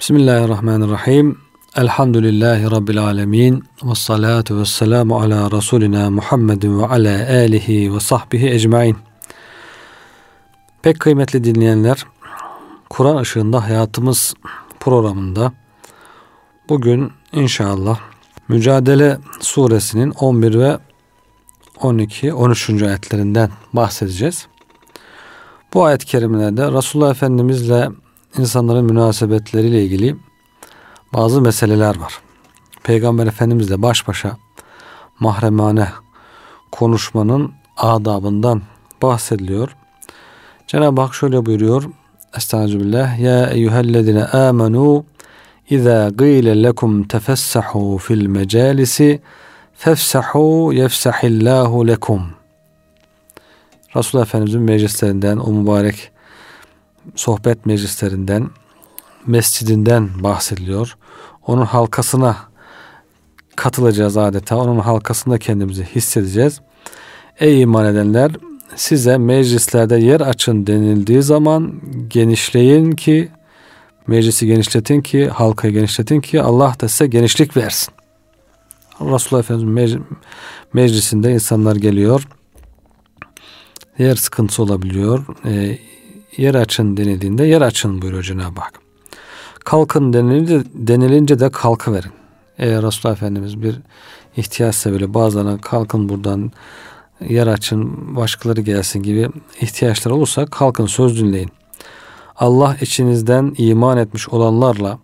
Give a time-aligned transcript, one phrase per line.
[0.00, 1.38] Bismillahirrahmanirrahim.
[1.76, 3.64] Elhamdülillahi Rabbil alemin.
[3.82, 8.96] Ve salatu ve selamu ala Resulina Muhammedin ve ala alihi ve sahbihi ecmain.
[10.82, 12.06] Pek kıymetli dinleyenler,
[12.90, 14.34] Kur'an ışığında hayatımız
[14.80, 15.52] programında
[16.68, 17.98] bugün inşallah
[18.48, 20.78] Mücadele suresinin 11 ve
[21.80, 22.82] 12, 13.
[22.82, 24.46] ayetlerinden bahsedeceğiz.
[25.74, 27.88] Bu ayet-i kerimelerde Resulullah Efendimizle
[28.38, 30.16] insanların münasebetleriyle ilgili
[31.14, 32.20] bazı meseleler var.
[32.82, 34.36] Peygamber Efendimizle baş başa
[35.20, 35.88] mahremane
[36.72, 38.62] konuşmanın adabından
[39.02, 39.76] bahsediliyor.
[40.66, 41.84] Cenab-ı Hak şöyle buyuruyor.
[42.36, 43.18] Estağfirullah.
[43.18, 45.04] Ya eyyühellezine amenu
[45.70, 49.20] İza gîle lekum tefessahu fil mecalisi
[49.74, 52.22] fefsahu yefsahillahu lekum.
[53.96, 56.10] Resulullah Efendimizin meclislerinden, o mübarek
[57.14, 58.50] sohbet meclislerinden,
[59.26, 60.96] mescidinden bahsediliyor.
[61.46, 62.36] Onun halkasına
[63.56, 64.56] katılacağız adeta.
[64.56, 66.60] Onun halkasında kendimizi hissedeceğiz.
[67.40, 68.32] Ey iman edenler
[68.76, 73.28] size meclislerde yer açın denildiği zaman genişleyin ki
[74.06, 77.94] meclisi genişletin ki halkayı genişletin ki Allah da size genişlik versin.
[79.00, 79.96] Resulullah Efendimiz
[80.72, 82.28] meclisinde insanlar geliyor.
[83.98, 85.24] Yer sıkıntısı olabiliyor.
[85.44, 85.78] E,
[86.38, 88.80] yer açın denildiğinde yer açın buyuruyor Cenab-ı Hak.
[89.64, 92.12] Kalkın denilince, denilince de kalkı verin.
[92.58, 93.76] Eğer Resulullah Efendimiz bir
[94.36, 96.52] ihtiyaçsa böyle bazılarına kalkın buradan
[97.28, 99.28] yer açın başkaları gelsin gibi
[99.60, 101.50] ihtiyaçlar olursa kalkın söz dinleyin.
[102.36, 104.98] Allah içinizden iman etmiş olanlarla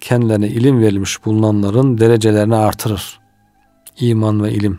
[0.00, 3.20] kendilerine ilim verilmiş bulunanların derecelerini artırır.
[4.00, 4.78] İman ve ilim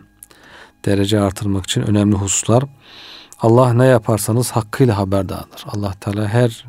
[0.84, 2.64] derece artırmak için önemli hususlar.
[3.40, 5.64] Allah ne yaparsanız hakkıyla haberdardır.
[5.66, 6.64] Allah Teala her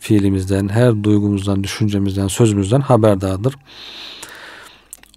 [0.00, 3.54] fiilimizden, her duygumuzdan, düşüncemizden, sözümüzden haberdardır.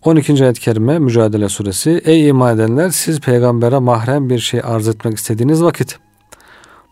[0.03, 0.43] 12.
[0.43, 5.63] ayet-i kerime Mücadele Suresi Ey iman edenler siz peygambere mahrem bir şey arz etmek istediğiniz
[5.63, 5.99] vakit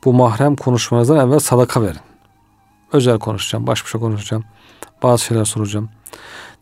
[0.06, 2.02] bu mahrem konuşmanızdan evvel sadaka verin.
[2.94, 4.44] Özel konuşacağım, baş başa konuşacağım,
[5.04, 5.90] bazı şeyler soracağım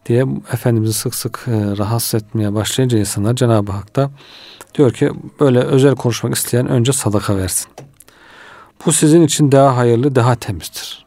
[0.08, 4.12] diye Efendimiz'i sık sık e, rahatsız etmeye başlayınca insanlar Cenab-ı Hak da
[4.76, 7.68] diyor ki böyle özel konuşmak isteyen önce sadaka versin.
[8.86, 11.06] Bu sizin için daha hayırlı, daha temizdir.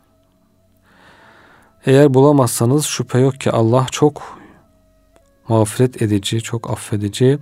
[1.87, 4.39] Eğer bulamazsanız şüphe yok ki Allah çok
[5.49, 7.39] mağfiret edici, çok affedici,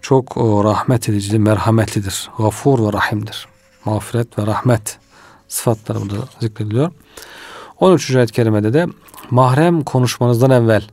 [0.00, 2.30] çok rahmet edici, merhametlidir.
[2.38, 3.48] Gafur ve rahimdir.
[3.84, 4.98] Mağfiret ve rahmet
[5.48, 6.92] sıfatları burada zikrediliyor.
[7.80, 8.16] 13.
[8.16, 8.86] ayet-i kerimede de
[9.30, 10.84] mahrem konuşmanızdan evvel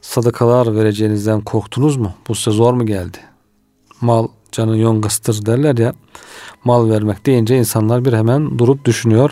[0.00, 2.12] sadakalar vereceğinizden korktunuz mu?
[2.28, 3.18] Bu size zor mu geldi?
[4.00, 5.92] Mal canı yongastır derler ya.
[6.64, 9.30] Mal vermek deyince insanlar bir hemen durup düşünüyor.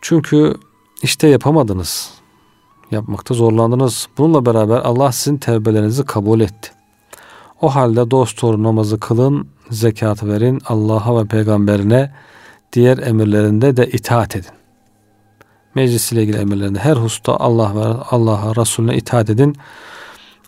[0.00, 0.54] Çünkü
[1.02, 2.10] işte yapamadınız.
[2.90, 4.08] Yapmakta zorlandınız.
[4.18, 6.70] Bununla beraber Allah sizin tevbelerinizi kabul etti.
[7.60, 12.12] O halde dost doğru namazı kılın, zekatı verin, Allah'a ve peygamberine
[12.72, 14.63] diğer emirlerinde de itaat edin.
[15.74, 19.56] Meclis ile ilgili emirlerinde her hususta Allah ve Allah'a Resulüne itaat edin.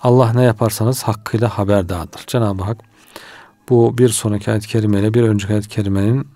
[0.02, 2.24] Allah ne yaparsanız hakkıyla haberdardır.
[2.26, 2.78] Cenab-ı Hak
[3.68, 6.28] bu bir sonraki ayet-i kerimeyle bir önceki ayet-i kerimenin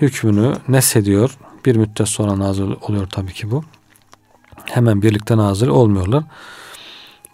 [0.00, 1.38] hükmünü nesediyor.
[1.66, 3.64] Bir müddet sonra nazil oluyor tabii ki bu.
[4.64, 6.24] Hemen birlikte nazil olmuyorlar.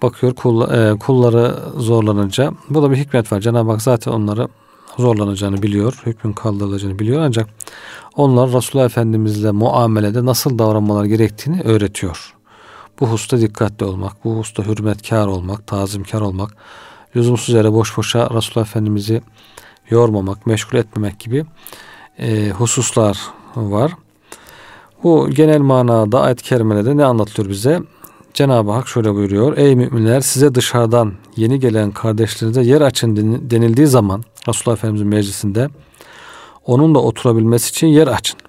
[0.03, 3.41] Bakıyor e, kulları zorlanınca bu da bir hikmet var.
[3.41, 4.49] Cenab-ı Hak zaten onları
[4.99, 6.03] zorlanacağını biliyor.
[6.07, 7.21] Hükmün kaldırılacağını biliyor.
[7.21, 7.49] Ancak
[8.17, 12.35] onlar Resulullah Efendimizle muamelede nasıl davranmalar gerektiğini öğretiyor.
[13.01, 16.57] Bu hususta dikkatli olmak, bu hususta hürmetkar olmak, tazimkar olmak,
[17.17, 19.23] lüzumsuz yere boş boşa Resulullah Efendimiz'i
[19.91, 21.45] yormamak, meşgul etmemek gibi
[22.19, 23.19] e, hususlar
[23.57, 23.93] var.
[25.03, 27.81] Bu genel manada ayet-i kerimelerde ne anlatılıyor bize?
[28.35, 29.57] Cenab-ı Hak şöyle buyuruyor.
[29.57, 33.17] Ey müminler size dışarıdan yeni gelen kardeşlerinize yer açın
[33.51, 35.69] denildiği zaman Resulullah Efendimizin meclisinde
[36.67, 38.41] onun da oturabilmesi için yer açın.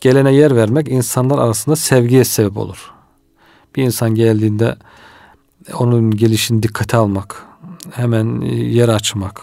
[0.00, 2.92] Gelene yer vermek insanlar arasında sevgiye sebep olur.
[3.76, 4.76] Bir insan geldiğinde
[5.78, 7.46] onun gelişini dikkate almak,
[7.90, 9.40] hemen yer açmak,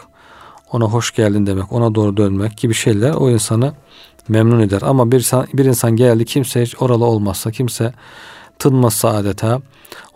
[0.72, 3.74] ona hoş geldin demek, ona doğru dönmek gibi şeyler o insanı
[4.28, 4.82] memnun eder.
[4.82, 7.94] Ama bir insan, bir insan geldi kimse hiç oralı olmazsa, kimse
[8.60, 9.62] tınmazsa adeta,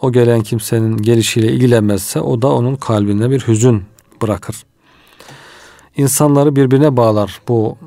[0.01, 3.83] o gelen kimsenin gelişiyle ilgilenmezse o da onun kalbinde bir hüzün
[4.21, 4.55] bırakır
[5.97, 7.77] insanları birbirine bağlar bu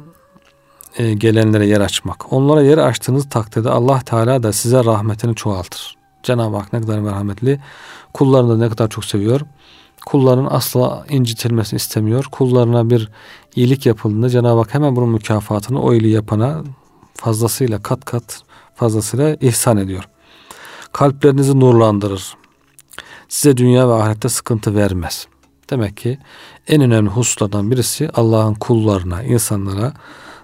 [0.97, 2.33] e, gelenlere yer açmak.
[2.33, 5.97] Onlara yer açtığınız takdirde Allah Teala da size rahmetini çoğaltır.
[6.23, 7.61] Cenab-ı Hak ne kadar merhametli.
[8.15, 9.41] Kullarını da ne kadar çok seviyor.
[10.07, 12.25] Kulların asla incitilmesini istemiyor.
[12.25, 13.11] Kullarına bir
[13.57, 16.63] iyilik yapıldığında Cenab-ı Hak hemen bunun mükafatını o iyiliği yapana
[17.15, 18.43] fazlasıyla kat kat
[18.75, 20.09] fazlasıyla ihsan ediyor.
[20.93, 22.35] kalplerinizi nurlandırır.
[23.29, 25.27] Size dünya ve ahirette sıkıntı vermez.
[25.71, 26.19] Demek ki
[26.69, 29.93] en önemli hususlardan birisi Allah'ın kullarına, insanlara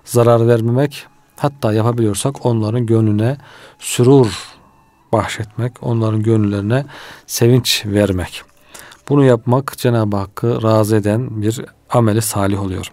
[0.05, 1.07] zarar vermemek,
[1.37, 3.37] hatta yapabiliyorsak onların gönlüne
[3.79, 4.55] sürur
[5.13, 6.87] bahşetmek, onların gönüllerine
[7.27, 8.43] sevinç vermek.
[9.09, 11.61] Bunu yapmak Cenab-ı Hakk'ı razı eden bir
[11.91, 12.93] ameli salih oluyor.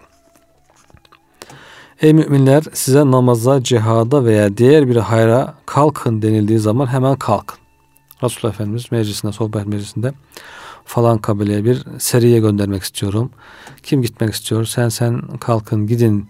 [2.00, 7.58] Ey müminler size namaza, cihada veya diğer bir hayra kalkın denildiği zaman hemen kalkın.
[8.22, 10.12] Resulullah Efendimiz meclisinde, sohbet meclisinde
[10.84, 13.30] falan kabileye bir seriye göndermek istiyorum.
[13.82, 14.64] Kim gitmek istiyor?
[14.64, 16.28] Sen sen kalkın gidin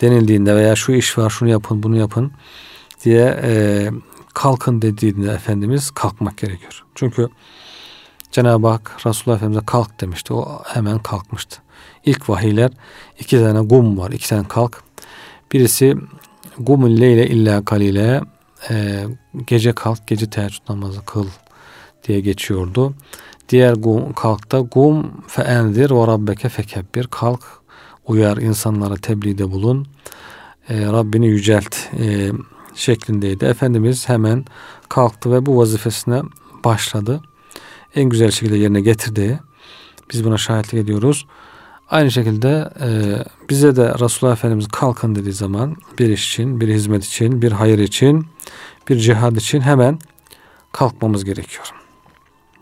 [0.00, 2.32] denildiğinde veya şu iş var şunu yapın bunu yapın
[3.04, 3.90] diye e,
[4.34, 6.84] kalkın dediğinde Efendimiz kalkmak gerekiyor.
[6.94, 7.28] Çünkü
[8.32, 10.34] Cenab-ı Hak Resulullah Efendimiz'e kalk demişti.
[10.34, 11.62] O hemen kalkmıştı.
[12.04, 12.70] İlk vahiyler
[13.18, 14.10] iki tane gum var.
[14.10, 14.82] iki tane kalk.
[15.52, 15.96] Birisi
[16.58, 18.20] gumul leyle illa kalile
[18.70, 19.04] e,
[19.46, 21.26] gece kalk, gece teheccüd namazı kıl
[22.08, 22.94] diye geçiyordu.
[23.48, 23.74] Diğer
[24.16, 27.06] kalkta gum fe endir ve rabbeke fekebbir.
[27.06, 27.44] Kalk,
[28.06, 29.86] uyar insanlara tebliğde bulun.
[30.68, 32.30] E, Rabbini yücelt e,
[32.74, 33.44] şeklindeydi.
[33.44, 34.44] Efendimiz hemen
[34.88, 36.22] kalktı ve bu vazifesine
[36.64, 37.20] başladı.
[37.94, 39.40] En güzel şekilde yerine getirdi.
[40.12, 41.26] Biz buna şahitlik ediyoruz.
[41.90, 42.88] Aynı şekilde e,
[43.50, 47.78] bize de Resulullah Efendimiz kalkın dediği zaman bir iş için, bir hizmet için, bir hayır
[47.78, 48.26] için,
[48.88, 49.98] bir cihad için hemen
[50.72, 51.81] kalkmamız gerekiyor.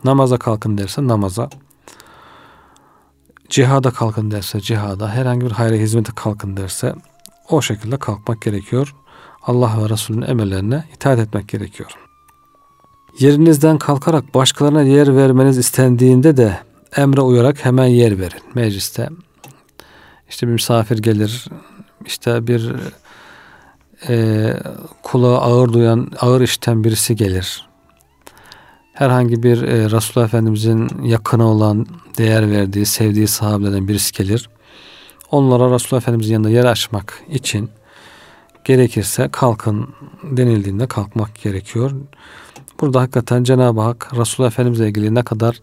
[0.05, 1.51] Namaza kalkın derse namaza,
[3.49, 6.95] cihada kalkın derse cihada, herhangi bir hayra hizmete kalkın derse
[7.49, 8.95] o şekilde kalkmak gerekiyor.
[9.43, 11.91] Allah ve Resulünün emirlerine itaat etmek gerekiyor.
[13.19, 16.59] Yerinizden kalkarak başkalarına yer vermeniz istendiğinde de
[16.97, 19.09] emre uyarak hemen yer verin mecliste.
[20.29, 21.45] İşte bir misafir gelir,
[22.07, 22.73] işte bir
[24.09, 24.55] e,
[25.03, 27.70] kulağı ağır duyan, ağır işten birisi gelir.
[29.01, 31.87] Herhangi bir e, Resulullah Efendimizin yakını olan,
[32.19, 34.49] değer verdiği, sevdiği sahabelerden birisi gelir.
[35.31, 37.71] Onlara Resulullah Efendimizin yanında yer açmak için
[38.65, 39.89] gerekirse kalkın
[40.23, 41.91] denildiğinde kalkmak gerekiyor.
[42.81, 45.61] Burada hakikaten Cenab-ı Hak Resulullah Efendimizle ilgili ne kadar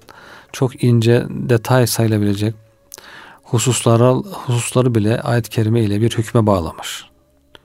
[0.51, 2.55] çok ince detay sayılabilecek
[3.43, 7.05] hususlara, hususları bile ayet-i kerime ile bir hükme bağlamış.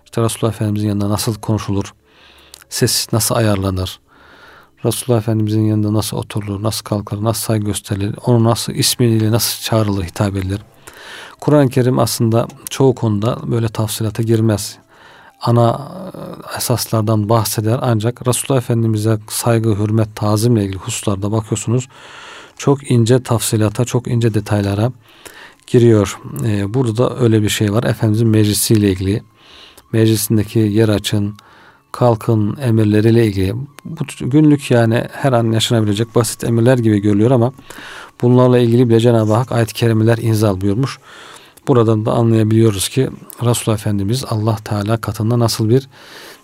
[0.05, 1.95] İşte Resulullah Efendimizin yanında nasıl konuşulur,
[2.69, 4.02] ses nasıl ayarlanır,
[4.85, 10.05] Resulullah Efendimizin yanında nasıl oturulur, nasıl kalkar, nasıl saygı gösterilir, onu nasıl ismiyle nasıl çağrılır,
[10.05, 10.61] hitap edilir.
[11.41, 14.79] Kur'an-ı Kerim aslında çoğu konuda böyle tafsilata girmez
[15.41, 15.81] ana
[16.15, 21.89] e, esaslardan bahseder ancak Resulullah Efendimiz'e saygı, hürmet, tazimle ilgili hususlarda bakıyorsunuz
[22.59, 24.93] çok ince tafsilata, çok ince detaylara
[25.67, 26.19] giriyor.
[26.45, 27.85] Ee, burada da öyle bir şey var.
[27.85, 29.23] Efendimizin meclisiyle ilgili,
[29.93, 31.37] meclisindeki yer açın,
[31.93, 33.55] kalkın emirleriyle ilgili.
[33.85, 37.53] Bu günlük yani her an yaşanabilecek basit emirler gibi görülüyor ama
[38.23, 40.99] bunlarla ilgili bile Cenab-ı Hak ayet-i kerimeler inzal buyurmuş.
[41.69, 43.11] Buradan da anlayabiliyoruz ki
[43.45, 45.89] Resulullah Efendimiz Allah Teala katında nasıl bir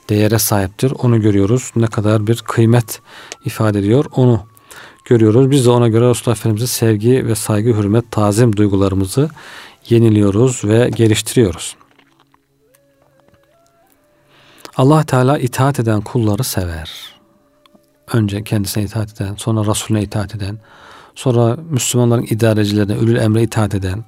[0.09, 0.93] değere sahiptir.
[0.99, 1.73] Onu görüyoruz.
[1.77, 3.01] Ne kadar bir kıymet
[3.45, 4.05] ifade ediyor.
[4.17, 4.41] Onu
[5.05, 5.51] görüyoruz.
[5.51, 9.31] Biz de ona göre Resulullah Efendimiz'e sevgi ve saygı, hürmet, tazim duygularımızı
[9.89, 11.77] yeniliyoruz ve geliştiriyoruz.
[14.79, 16.91] Allah Teala itaat eden kulları sever.
[18.13, 20.59] Önce kendisine itaat eden, sonra Resulüne itaat eden,
[21.15, 24.05] sonra Müslümanların idarecilerine, ölül emre itaat eden,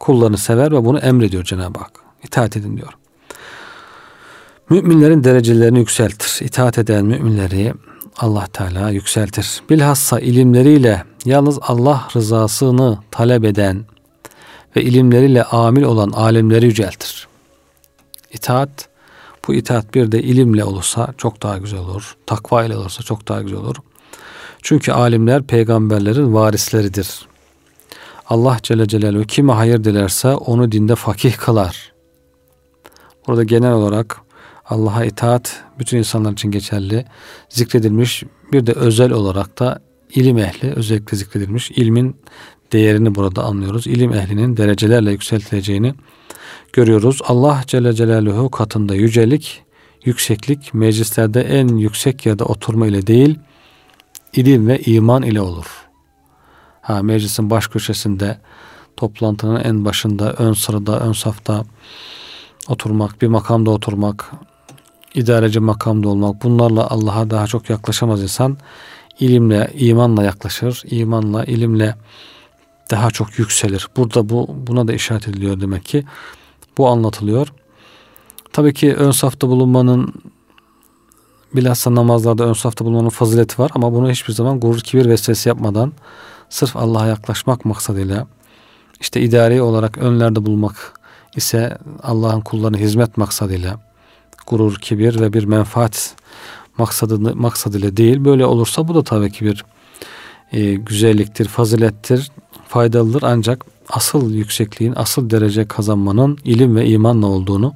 [0.00, 1.92] kullarını sever ve bunu emrediyor Cenab-ı Hak.
[2.24, 2.92] İtaat edin diyor.
[4.70, 6.46] Müminlerin derecelerini yükseltir.
[6.46, 7.74] İtaat eden müminleri
[8.16, 9.62] Allah Teala yükseltir.
[9.70, 13.84] Bilhassa ilimleriyle yalnız Allah rızasını talep eden
[14.76, 17.28] ve ilimleriyle amil olan alimleri yüceltir.
[18.32, 18.88] İtaat,
[19.48, 22.16] bu itaat bir de ilimle olursa çok daha güzel olur.
[22.26, 23.76] Takva ile olursa çok daha güzel olur.
[24.62, 27.28] Çünkü alimler peygamberlerin varisleridir.
[28.26, 31.92] Allah Celle Celaluhu kime hayır dilerse onu dinde fakih kılar.
[33.26, 34.20] Burada genel olarak
[34.64, 37.04] Allah'a itaat bütün insanlar için geçerli
[37.48, 38.22] zikredilmiş.
[38.52, 39.80] Bir de özel olarak da
[40.14, 41.70] ilim ehli özellikle zikredilmiş.
[41.70, 42.16] İlmin
[42.72, 43.86] değerini burada anlıyoruz.
[43.86, 45.94] İlim ehlinin derecelerle yükseltileceğini
[46.72, 47.20] görüyoruz.
[47.24, 49.62] Allah Celle Celaluhu katında yücelik,
[50.04, 53.38] yükseklik meclislerde en yüksek yerde oturma ile değil,
[54.32, 55.66] ilim ve iman ile olur.
[56.80, 58.38] Ha, meclisin baş köşesinde,
[58.96, 61.64] toplantının en başında, ön sırada, ön safta
[62.68, 64.32] oturmak, bir makamda oturmak,
[65.14, 68.58] idareci makamda olmak, bunlarla Allah'a daha çok yaklaşamaz insan.
[69.20, 71.94] İlimle, imanla yaklaşır, imanla, ilimle
[72.90, 73.88] daha çok yükselir.
[73.96, 76.04] Burada bu buna da işaret ediliyor demek ki.
[76.78, 77.52] Bu anlatılıyor.
[78.52, 80.14] Tabii ki ön safta bulunmanın
[81.54, 85.92] bilhassa namazlarda ön safta bulmanın fazileti var ama bunu hiçbir zaman gurur kibir vesilesi yapmadan
[86.48, 88.26] sırf Allah'a yaklaşmak maksadıyla
[89.00, 90.92] işte idari olarak önlerde bulmak
[91.36, 93.80] ise Allah'ın kullarına hizmet maksadıyla
[94.46, 96.14] gurur, kibir ve bir menfaat
[96.78, 98.24] maksadı, maksadıyla değil.
[98.24, 99.64] Böyle olursa bu da tabii ki bir
[100.52, 102.30] e, güzelliktir, fazilettir,
[102.68, 107.74] faydalıdır ancak asıl yüksekliğin, asıl derece kazanmanın ilim ve imanla olduğunu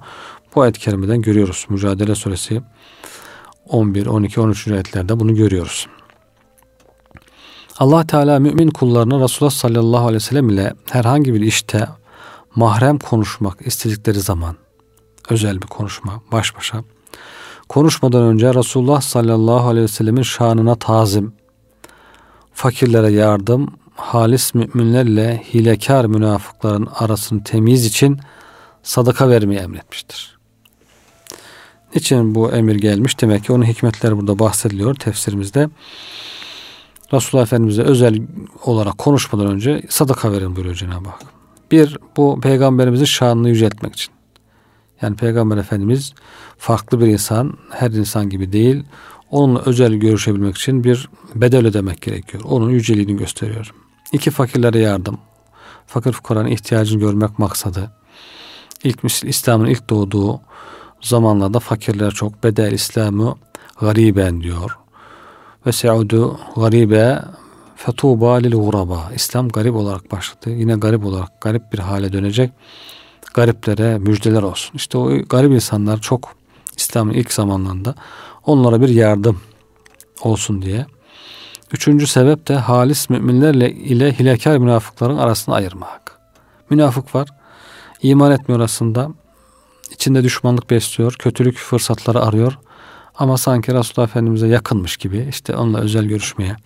[0.54, 1.66] bu ayet-i kerimeden görüyoruz.
[1.68, 2.62] Mücadele suresi
[3.68, 4.68] 11, 12, 13.
[4.68, 5.86] ayetlerde bunu görüyoruz.
[7.78, 11.88] Allah Teala mümin kullarına Resulullah sallallahu aleyhi ve sellem ile herhangi bir işte
[12.54, 14.56] mahrem konuşmak istedikleri zaman
[15.30, 16.84] özel bir konuşma baş başa
[17.68, 21.32] konuşmadan önce Resulullah sallallahu aleyhi ve sellemin şanına tazim,
[22.52, 23.68] fakirlere yardım,
[24.02, 28.20] halis müminlerle hilekar münafıkların arasını temiz için
[28.82, 30.38] sadaka vermeyi emretmiştir.
[31.94, 33.20] Niçin bu emir gelmiş?
[33.20, 35.68] Demek ki onun hikmetleri burada bahsediliyor tefsirimizde.
[37.12, 38.18] Resulullah Efendimiz'e özel
[38.64, 41.22] olarak konuşmadan önce sadaka verin buyuruyor Cenab-ı Hak.
[41.70, 44.14] Bir, bu peygamberimizin şanını yüceltmek için.
[45.02, 46.14] Yani Peygamber Efendimiz
[46.58, 48.84] farklı bir insan, her insan gibi değil.
[49.30, 52.44] Onunla özel görüşebilmek için bir bedel ödemek gerekiyor.
[52.46, 53.72] Onun yüceliğini gösteriyor.
[54.12, 55.18] İki fakirlere yardım.
[55.86, 57.90] Fakir fukaranın ihtiyacını görmek maksadı.
[58.84, 60.40] İlk İslam'ın ilk doğduğu
[61.00, 63.34] zamanlarda fakirler çok bedel İslam'ı
[63.80, 64.78] gariben diyor.
[65.66, 67.22] Ve seudu garibe
[67.76, 69.10] fetuba lil guraba.
[69.14, 70.50] İslam garip olarak başladı.
[70.50, 72.52] Yine garip olarak garip bir hale dönecek.
[73.34, 74.72] Gariplere müjdeler olsun.
[74.74, 76.34] İşte o garip insanlar çok
[76.76, 77.94] İslam'ın ilk zamanlarında
[78.46, 79.40] onlara bir yardım
[80.22, 80.86] olsun diye.
[81.72, 86.18] Üçüncü sebep de halis müminlerle ile hilekar münafıkların arasını ayırmak.
[86.70, 87.28] Münafık var.
[88.02, 89.10] iman etmiyor aslında.
[89.90, 91.12] içinde düşmanlık besliyor.
[91.18, 92.58] Kötülük fırsatları arıyor.
[93.14, 96.56] Ama sanki Resulullah Efendimiz'e yakınmış gibi işte onunla özel görüşmeye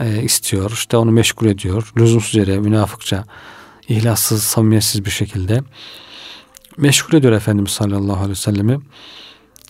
[0.00, 0.70] e, istiyor.
[0.70, 1.92] İşte onu meşgul ediyor.
[1.98, 3.24] Lüzumsuz yere münafıkça,
[3.88, 5.60] ihlassız, samimiyetsiz bir şekilde
[6.76, 8.78] meşgul ediyor Efendimiz sallallahu aleyhi ve sellemi.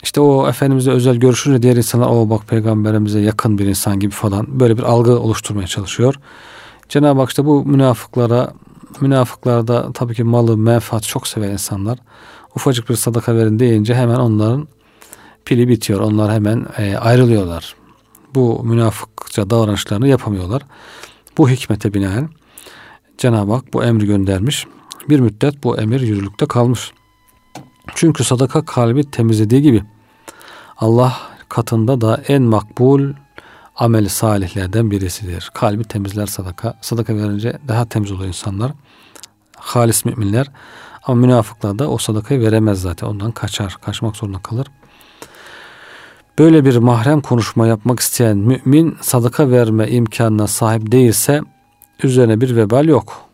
[0.02, 4.60] İşte o Efendimiz'e özel görüşünce diğer insanlar o bak peygamberimize yakın bir insan gibi falan
[4.60, 6.14] böyle bir algı oluşturmaya çalışıyor.
[6.88, 8.52] Cenab-ı Hak işte bu münafıklara
[9.00, 11.98] münafıklarda tabii ki malı, menfaat çok seven insanlar.
[12.56, 14.68] Ufacık bir sadaka verin deyince hemen onların
[15.44, 16.00] pili bitiyor.
[16.00, 17.74] Onlar hemen e, ayrılıyorlar.
[18.34, 20.62] Bu münafıkça davranışlarını yapamıyorlar.
[21.38, 22.28] Bu hikmete binaen
[23.18, 24.66] Cenab-ı Hak bu emri göndermiş.
[25.08, 26.92] Bir müddet bu emir yürürlükte kalmış.
[27.94, 29.82] Çünkü sadaka kalbi temizlediği gibi
[30.76, 31.16] Allah
[31.48, 33.12] katında da en makbul
[33.76, 35.50] amel salihlerden birisidir.
[35.54, 36.74] Kalbi temizler sadaka.
[36.80, 38.72] Sadaka verince daha temiz oluyor insanlar.
[39.56, 40.46] Halis müminler.
[41.02, 43.06] Ama münafıklar da o sadakayı veremez zaten.
[43.06, 43.76] Ondan kaçar.
[43.80, 44.66] Kaçmak zorunda kalır.
[46.38, 51.40] Böyle bir mahrem konuşma yapmak isteyen mümin sadaka verme imkanına sahip değilse
[52.02, 53.24] üzerine bir vebal yok.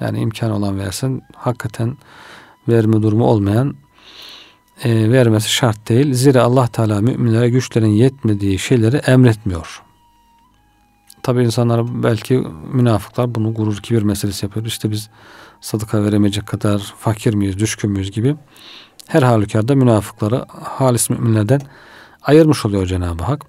[0.00, 1.22] Yani imkan olan versin.
[1.34, 1.96] Hakikaten
[2.68, 3.74] verme durumu olmayan
[4.84, 6.14] e, vermesi şart değil.
[6.14, 9.82] Zira Allah Teala müminlere güçlerin yetmediği şeyleri emretmiyor.
[11.22, 12.34] Tabi insanlar belki
[12.72, 14.66] münafıklar bunu gurur kibir meselesi yapıyor.
[14.66, 15.10] İşte biz
[15.60, 18.36] sadaka veremeyecek kadar fakir miyiz, düşkün müyüz gibi.
[19.06, 21.60] Her halükarda münafıkları halis müminlerden
[22.22, 23.46] ayırmış oluyor Cenab-ı Hak.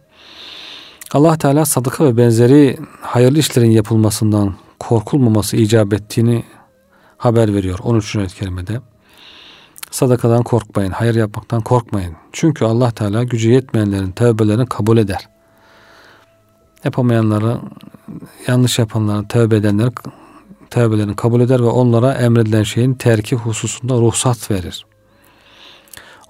[1.14, 6.44] Allah Teala sadaka ve benzeri hayırlı işlerin yapılmasından korkulmaması icap ettiğini
[7.18, 8.16] haber veriyor 13.
[8.16, 8.82] ayet kerimede.
[9.92, 12.16] Sadakadan korkmayın, hayır yapmaktan korkmayın.
[12.32, 15.30] Çünkü Allah Teala gücü yetmeyenlerin tövbelerini kabul eder.
[16.84, 17.58] Yapamayanları,
[18.48, 19.92] yanlış yapanların, tövbe edenleri
[20.70, 24.86] tövbelerini kabul eder ve onlara emredilen şeyin terki hususunda ruhsat verir.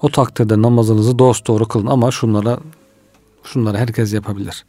[0.01, 2.59] O takdirde namazınızı dost doğru kılın ama şunlara
[3.43, 4.65] şunları herkes yapabilir.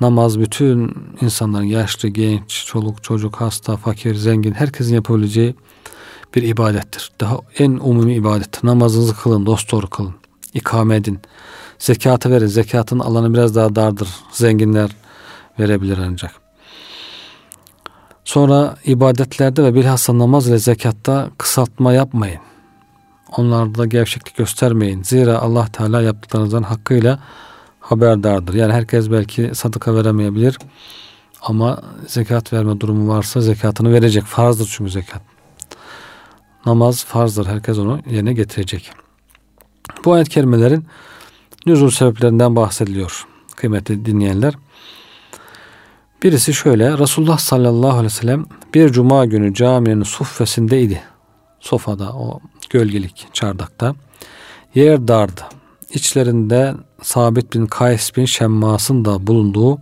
[0.00, 5.54] Namaz bütün insanların yaşlı, genç, çoluk, çocuk, hasta, fakir, zengin herkesin yapabileceği
[6.34, 7.10] bir ibadettir.
[7.20, 8.66] Daha en umumi ibadettir.
[8.66, 10.14] Namazınızı kılın, dost doğru kılın.
[10.54, 11.18] İkame edin.
[11.78, 12.46] Zekatı verin.
[12.46, 14.08] Zekatın alanı biraz daha dardır.
[14.32, 14.90] Zenginler
[15.58, 16.32] verebilir ancak.
[18.24, 22.40] Sonra ibadetlerde ve bilhassa namaz ile zekatta kısaltma yapmayın.
[23.36, 25.02] Onlarda gevşeklik göstermeyin.
[25.02, 27.18] Zira Allah Teala yaptıklarınızdan hakkıyla
[27.80, 28.54] haberdardır.
[28.54, 30.58] Yani herkes belki sadaka veremeyebilir
[31.42, 34.24] ama zekat verme durumu varsa zekatını verecek.
[34.24, 35.22] Farzdır çünkü zekat.
[36.66, 37.46] Namaz farzdır.
[37.46, 38.90] Herkes onu yerine getirecek.
[40.04, 40.84] Bu ayet kelimelerin
[41.66, 43.26] nüzul sebeplerinden bahsediliyor.
[43.56, 44.54] Kıymetli dinleyenler.
[46.22, 46.98] Birisi şöyle.
[46.98, 51.02] Resulullah sallallahu aleyhi ve sellem bir cuma günü caminin suffesindeydi.
[51.60, 52.40] Sofada o
[52.70, 53.94] gölgelik çardakta.
[54.74, 55.42] Yer dardı.
[55.94, 59.78] içlerinde Sabit bin Kays bin Şemmas'ın da bulunduğu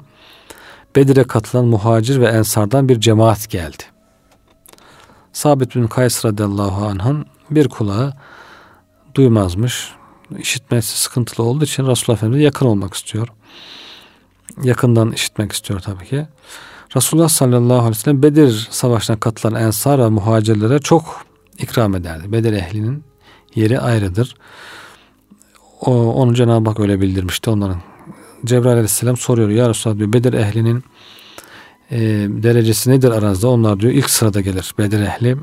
[0.96, 3.82] Bedir'e katılan muhacir ve ensardan bir cemaat geldi.
[5.38, 8.12] Sabit bin Kays radıyallahu anh'ın bir kulağı
[9.14, 9.92] duymazmış.
[10.38, 13.28] İşitmesi sıkıntılı olduğu için Resulullah Efendimiz'e yakın olmak istiyor.
[14.62, 16.26] Yakından işitmek istiyor tabii ki.
[16.96, 21.24] Resulullah sallallahu aleyhi ve sellem Bedir Savaşı'na katılan ensar ve muhacirlere çok
[21.58, 22.32] ikram ederdi.
[22.32, 23.04] Bedir ehlinin
[23.54, 24.34] yeri ayrıdır.
[25.80, 27.80] O, onu Cenab-ı Hak öyle bildirmişti onların.
[28.44, 30.84] Cebrail aleyhisselam soruyor ya Resulallah diyor Bedir ehlinin
[31.90, 33.48] e, derecesi nedir aranızda?
[33.48, 35.36] Onlar diyor ilk sırada gelir Bedir ehli.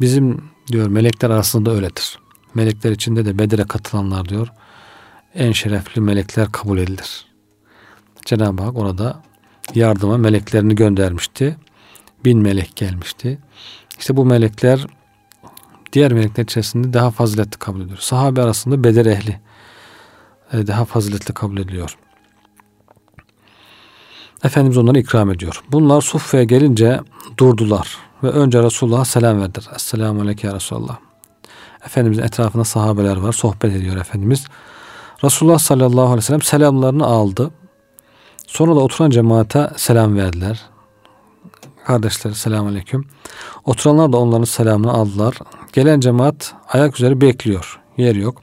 [0.00, 2.18] Bizim diyor melekler arasında öyledir.
[2.54, 4.48] Melekler içinde de Bedir'e katılanlar diyor
[5.36, 7.26] en şerefli melekler kabul edilir.
[8.24, 9.22] Cenab-ı Hak orada
[9.74, 11.56] yardıma meleklerini göndermişti.
[12.24, 13.38] Bin melek gelmişti.
[13.98, 14.86] İşte bu melekler
[15.92, 17.98] diğer melekler içerisinde daha faziletli kabul ediyor.
[17.98, 19.40] Sahabe arasında Bedir ehli
[20.52, 21.96] daha faziletli kabul ediliyor.
[24.46, 25.62] Efendimiz onları ikram ediyor.
[25.72, 27.00] Bunlar Suffe'ye gelince
[27.38, 29.64] durdular ve önce Resulullah'a selam verdiler.
[29.74, 30.96] Esselamu aleyke ya Resulallah.
[31.86, 33.32] Efendimizin etrafında sahabeler var.
[33.32, 34.46] Sohbet ediyor Efendimiz.
[35.24, 37.50] Resulullah sallallahu aleyhi ve sellem selamlarını aldı.
[38.46, 40.62] Sonra da oturan cemaate selam verdiler.
[41.86, 43.04] Kardeşler selamun aleyküm.
[43.64, 45.34] Oturanlar da onların selamını aldılar.
[45.72, 47.80] Gelen cemaat ayak üzeri bekliyor.
[47.96, 48.42] Yer yok.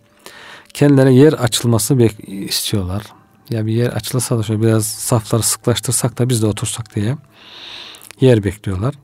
[0.74, 1.96] Kendilerine yer açılması
[2.28, 3.04] istiyorlar.
[3.50, 7.18] Ya bir yer açılırsa da şöyle biraz safları sıklaştırsak da biz de otursak diye
[8.22, 8.96] yer bekliyorlar.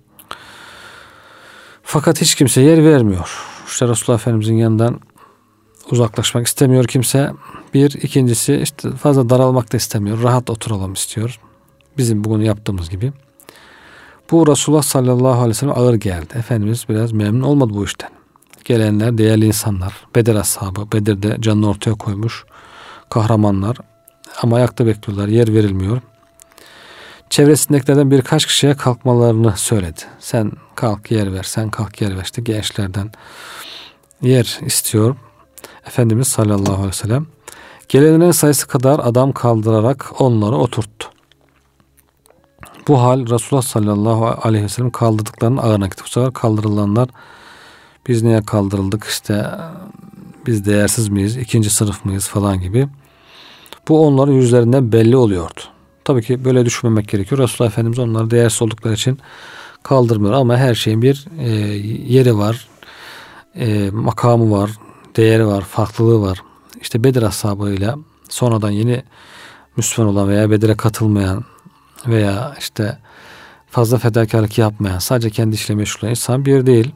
[1.83, 3.39] Fakat hiç kimse yer vermiyor.
[3.67, 4.99] İşte Resulullah Efendimizin yanından
[5.91, 7.31] uzaklaşmak istemiyor kimse.
[7.73, 10.23] Bir, ikincisi işte fazla daralmak da istemiyor.
[10.23, 11.39] Rahat oturalım istiyor.
[11.97, 13.13] Bizim bugün yaptığımız gibi.
[14.31, 16.33] Bu Resulullah sallallahu aleyhi ve sellem ağır geldi.
[16.37, 18.09] Efendimiz biraz memnun olmadı bu işten.
[18.65, 19.93] Gelenler değerli insanlar.
[20.15, 20.91] Bedir ashabı.
[20.91, 22.45] Bedir'de canını ortaya koymuş.
[23.09, 23.77] Kahramanlar.
[24.41, 25.27] Ama ayakta bekliyorlar.
[25.27, 26.01] Yer verilmiyor.
[27.29, 30.01] Çevresindekilerden birkaç kişiye kalkmalarını söyledi.
[30.19, 31.43] Sen kalk yer ver.
[31.43, 32.23] Sen kalk yer ver.
[32.23, 33.11] İşte gençlerden
[34.21, 35.15] yer istiyor.
[35.87, 37.27] Efendimiz sallallahu aleyhi ve sellem
[37.89, 41.07] gelenlerin sayısı kadar adam kaldırarak onları oturttu.
[42.87, 46.03] Bu hal Resulullah sallallahu aleyhi ve sellem kaldırdıklarının ağırına gitti.
[46.05, 47.09] Bu sefer kaldırılanlar
[48.07, 49.45] biz niye kaldırıldık işte
[50.47, 52.87] biz değersiz miyiz, ikinci sınıf mıyız falan gibi.
[53.89, 55.59] Bu onların yüzlerinden belli oluyordu.
[56.03, 57.41] Tabii ki böyle düşünmemek gerekiyor.
[57.41, 59.19] Resulullah Efendimiz onları değersiz oldukları için
[59.83, 61.49] kaldırmıyor ama her şeyin bir e,
[62.13, 62.67] yeri var,
[63.55, 64.71] e, makamı var,
[65.15, 66.43] değeri var, farklılığı var.
[66.81, 67.95] İşte Bedir ashabıyla
[68.29, 69.03] sonradan yeni
[69.77, 71.43] Müslüman olan veya Bedir'e katılmayan
[72.07, 72.97] veya işte
[73.69, 76.91] fazla fedakarlık yapmayan, sadece kendi işle meşgul olan insan bir değil.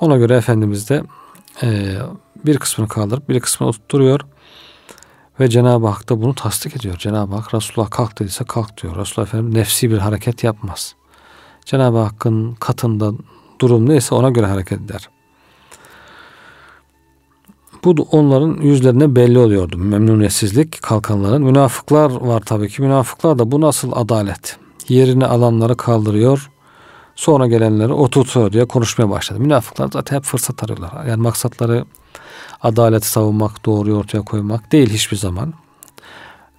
[0.00, 1.02] Ona göre Efendimiz de
[1.62, 1.94] e,
[2.46, 4.20] bir kısmını kaldırıp bir kısmını oturtuyor.
[5.40, 6.96] Ve Cenab-ı Hak da bunu tasdik ediyor.
[6.98, 8.96] Cenab-ı Hak Resulullah kalk dediyse kalk diyor.
[8.96, 10.94] Resulullah Efendimiz nefsi bir hareket yapmaz.
[11.64, 13.12] Cenab-ı Hakk'ın katında
[13.60, 15.08] durum neyse ona göre hareket eder.
[17.84, 19.78] Bu onların yüzlerine belli oluyordu.
[19.78, 21.42] Memnuniyetsizlik kalkanların.
[21.42, 22.82] Münafıklar var tabii ki.
[22.82, 24.58] Münafıklar da bu nasıl adalet?
[24.88, 26.50] Yerini alanları kaldırıyor.
[27.16, 29.40] Sonra gelenleri oturtuyor diye konuşmaya başladı.
[29.40, 31.04] Münafıklar zaten hep fırsat arıyorlar.
[31.04, 31.84] Yani maksatları
[32.62, 35.54] adalet savunmak, doğruyu ortaya koymak değil hiçbir zaman.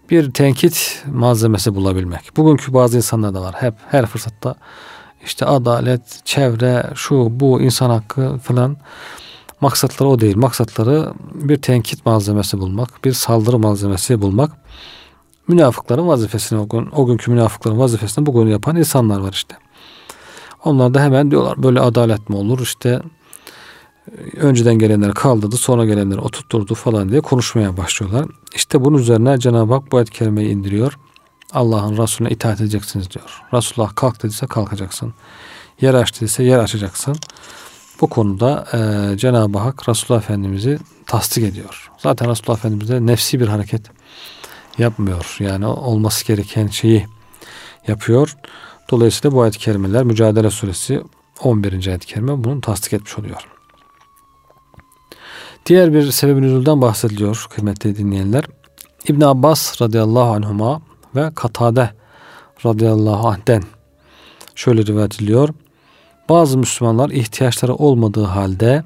[0.09, 2.37] Bir tenkit malzemesi bulabilmek.
[2.37, 3.55] Bugünkü bazı insanlar da var.
[3.57, 4.55] Hep her fırsatta
[5.25, 8.77] işte adalet, çevre, şu bu insan hakkı falan
[9.61, 10.37] Maksatları o değil.
[10.37, 14.51] Maksatları bir tenkit malzemesi bulmak, bir saldırı malzemesi bulmak.
[15.47, 19.55] Münafıkların vazifesini o, gün, o günkü münafıkların vazifesini bugün yapan insanlar var işte.
[20.65, 23.01] Onlar da hemen diyorlar böyle adalet mi olur işte
[24.37, 28.25] önceden gelenleri kaldırdı sonra gelenleri oturtturdu falan diye konuşmaya başlıyorlar.
[28.55, 30.97] İşte bunun üzerine Cenab-ı Hak bu ayet indiriyor.
[31.53, 33.41] Allah'ın Resulüne itaat edeceksiniz diyor.
[33.53, 35.13] Resulullah kalk dediyse kalkacaksın.
[35.81, 37.15] Yer aç dediyse yer açacaksın.
[38.01, 41.91] Bu konuda e, Cenab-ı Hak Resulullah Efendimiz'i tasdik ediyor.
[41.97, 43.81] Zaten Resulullah Efendimiz de nefsi bir hareket
[44.77, 45.35] yapmıyor.
[45.39, 47.07] Yani olması gereken şeyi
[47.87, 48.35] yapıyor.
[48.91, 51.01] Dolayısıyla bu ayet-i kerimeler Mücadele Suresi
[51.43, 51.87] 11.
[51.87, 53.47] ayet-i kerime bunu tasdik etmiş oluyor.
[55.65, 58.43] Diğer bir sebebin nüzulden bahsediliyor kıymetli dinleyenler.
[59.07, 60.81] İbn Abbas radıyallahu anhuma
[61.15, 61.89] ve Katade
[62.65, 63.63] radıyallahu anh'den
[64.55, 65.49] şöyle rivayet ediliyor.
[66.29, 68.83] Bazı Müslümanlar ihtiyaçları olmadığı halde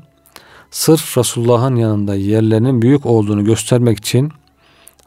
[0.71, 4.31] sırf Resulullah'ın yanında yerlerinin büyük olduğunu göstermek için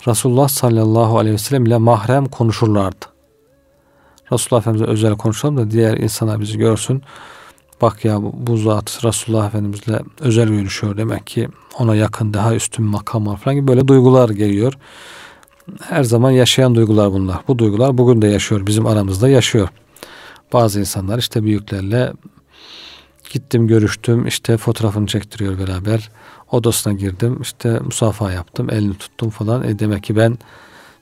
[0.09, 3.12] Resulullah sallallahu aleyhi ve sellem ile mahrem konuşurlardı.
[4.33, 7.03] Resulullah Efendimiz'e özel konuşalım da diğer insanlar bizi görsün.
[7.83, 13.27] Bak ya bu zat Resulullah Efendimizle özel görüşüyor demek ki ona yakın daha üstün makam
[13.27, 14.73] var falan gibi böyle duygular geliyor.
[15.81, 17.37] Her zaman yaşayan duygular bunlar.
[17.49, 18.67] Bu duygular bugün de yaşıyor.
[18.67, 19.69] Bizim aramızda yaşıyor.
[20.53, 22.13] Bazı insanlar işte büyüklerle
[23.33, 26.11] gittim görüştüm işte fotoğrafını çektiriyor beraber.
[26.51, 29.63] Odasına girdim işte musafa yaptım elini tuttum falan.
[29.63, 30.39] E demek ki ben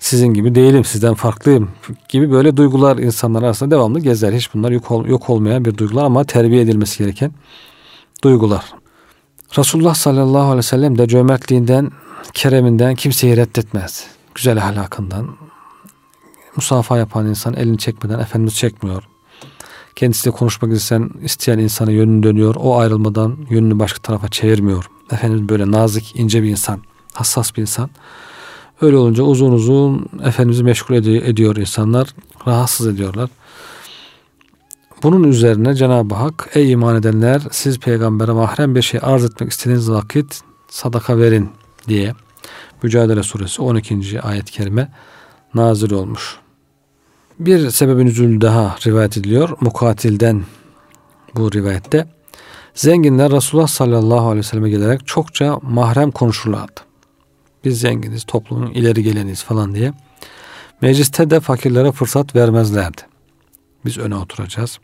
[0.01, 1.71] sizin gibi değilim sizden farklıyım
[2.09, 4.33] gibi böyle duygular insanlar arasında devamlı gezer.
[4.33, 7.33] Hiç bunlar yok, ol, yok olmayan bir duygular ama terbiye edilmesi gereken
[8.25, 8.65] duygular.
[9.59, 11.91] Resulullah sallallahu aleyhi ve sellem de cömertliğinden,
[12.33, 14.07] kereminden kimseyi reddetmez.
[14.35, 15.29] Güzel ahlakından.
[16.57, 19.03] Musafa yapan insan elini çekmeden Efendimiz çekmiyor.
[19.97, 22.55] Kendisiyle konuşmak isteyen, isteyen insana yönünü dönüyor.
[22.59, 24.91] O ayrılmadan yönünü başka tarafa çevirmiyor.
[25.13, 26.81] Efendimiz böyle nazik, ince bir insan,
[27.15, 27.91] hassas bir insan.
[28.81, 32.09] Öyle olunca uzun uzun Efendimiz'i meşgul ediyor, ediyor insanlar.
[32.47, 33.31] Rahatsız ediyorlar.
[35.03, 39.91] Bunun üzerine Cenab-ı Hak ey iman edenler siz peygambere mahrem bir şey arz etmek istediğiniz
[39.91, 41.51] vakit sadaka verin
[41.89, 42.13] diye
[42.83, 44.21] Mücadele suresi 12.
[44.23, 44.93] ayet-i kerime
[45.55, 46.37] nazil olmuş.
[47.39, 49.51] Bir sebebin üzülü daha rivayet ediliyor.
[49.61, 50.43] Mukatilden
[51.35, 52.07] bu rivayette.
[52.75, 56.90] Zenginler Resulullah sallallahu aleyhi ve selleme gelerek çokça mahrem konuşurlardı.
[57.65, 59.93] Biz zenginiz, toplumun ileri geleniz falan diye.
[60.81, 63.01] Mecliste de fakirlere fırsat vermezlerdi.
[63.85, 64.79] Biz öne oturacağız.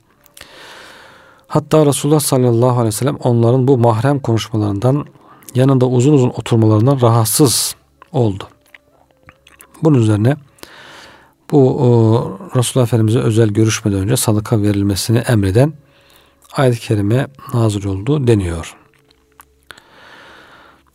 [1.49, 5.07] Hatta Resulullah sallallahu aleyhi ve sellem onların bu mahrem konuşmalarından
[5.55, 7.77] yanında uzun uzun oturmalarından rahatsız
[8.13, 8.45] oldu.
[9.83, 10.37] Bunun üzerine
[11.51, 15.73] bu o, Resulullah Efendimiz'e özel görüşmeden önce sadaka verilmesini emreden
[16.53, 18.77] ayet-i kerime nazır oldu deniyor.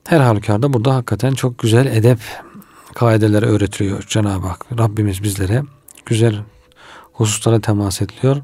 [0.07, 2.19] Her halükarda burada hakikaten çok güzel edep
[2.95, 4.65] kaideleri öğretiliyor Cenab-ı Hak.
[4.79, 5.63] Rabbimiz bizlere
[6.05, 6.43] güzel
[7.13, 8.37] hususlara temas ediliyor.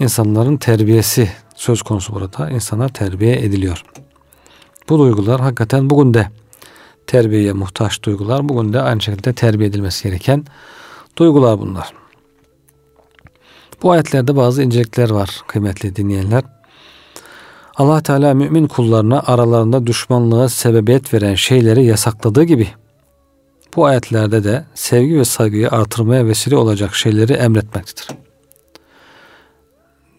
[0.00, 2.50] İnsanların terbiyesi söz konusu burada.
[2.50, 3.84] İnsanlar terbiye ediliyor.
[4.88, 6.30] Bu duygular hakikaten bugün de
[7.06, 8.48] terbiyeye muhtaç duygular.
[8.48, 10.44] Bugün de aynı şekilde terbiye edilmesi gereken
[11.16, 11.92] duygular bunlar.
[13.82, 16.57] Bu ayetlerde bazı incelikler var kıymetli dinleyenler.
[17.78, 22.68] Allah Teala mümin kullarına aralarında düşmanlığa sebebiyet veren şeyleri yasakladığı gibi
[23.76, 28.08] bu ayetlerde de sevgi ve saygıyı artırmaya vesile olacak şeyleri emretmektedir.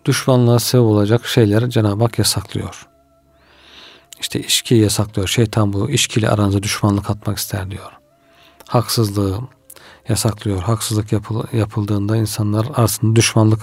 [0.05, 2.87] Düşmanlığa sebep olacak şeyleri Cenab-ı Hak yasaklıyor.
[4.19, 5.27] İşte içki yasaklıyor.
[5.27, 7.91] Şeytan bu içkiyle aranıza düşmanlık atmak ister diyor.
[8.67, 9.39] Haksızlığı
[10.09, 10.61] yasaklıyor.
[10.61, 13.59] Haksızlık yapıl, yapıldığında insanlar arasında düşmanlık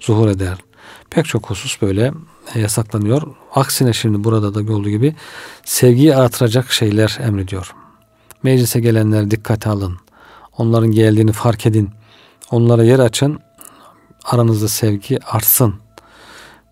[0.00, 0.58] zuhur eder.
[1.14, 2.12] Pek çok husus böyle
[2.54, 3.22] yasaklanıyor.
[3.54, 5.14] Aksine şimdi burada da olduğu gibi
[5.64, 7.74] sevgiyi artıracak şeyler emrediyor.
[8.42, 9.96] Meclise gelenler dikkate alın.
[10.58, 11.90] Onların geldiğini fark edin.
[12.50, 13.38] Onlara yer açın.
[14.24, 15.74] Aranızda sevgi artsın.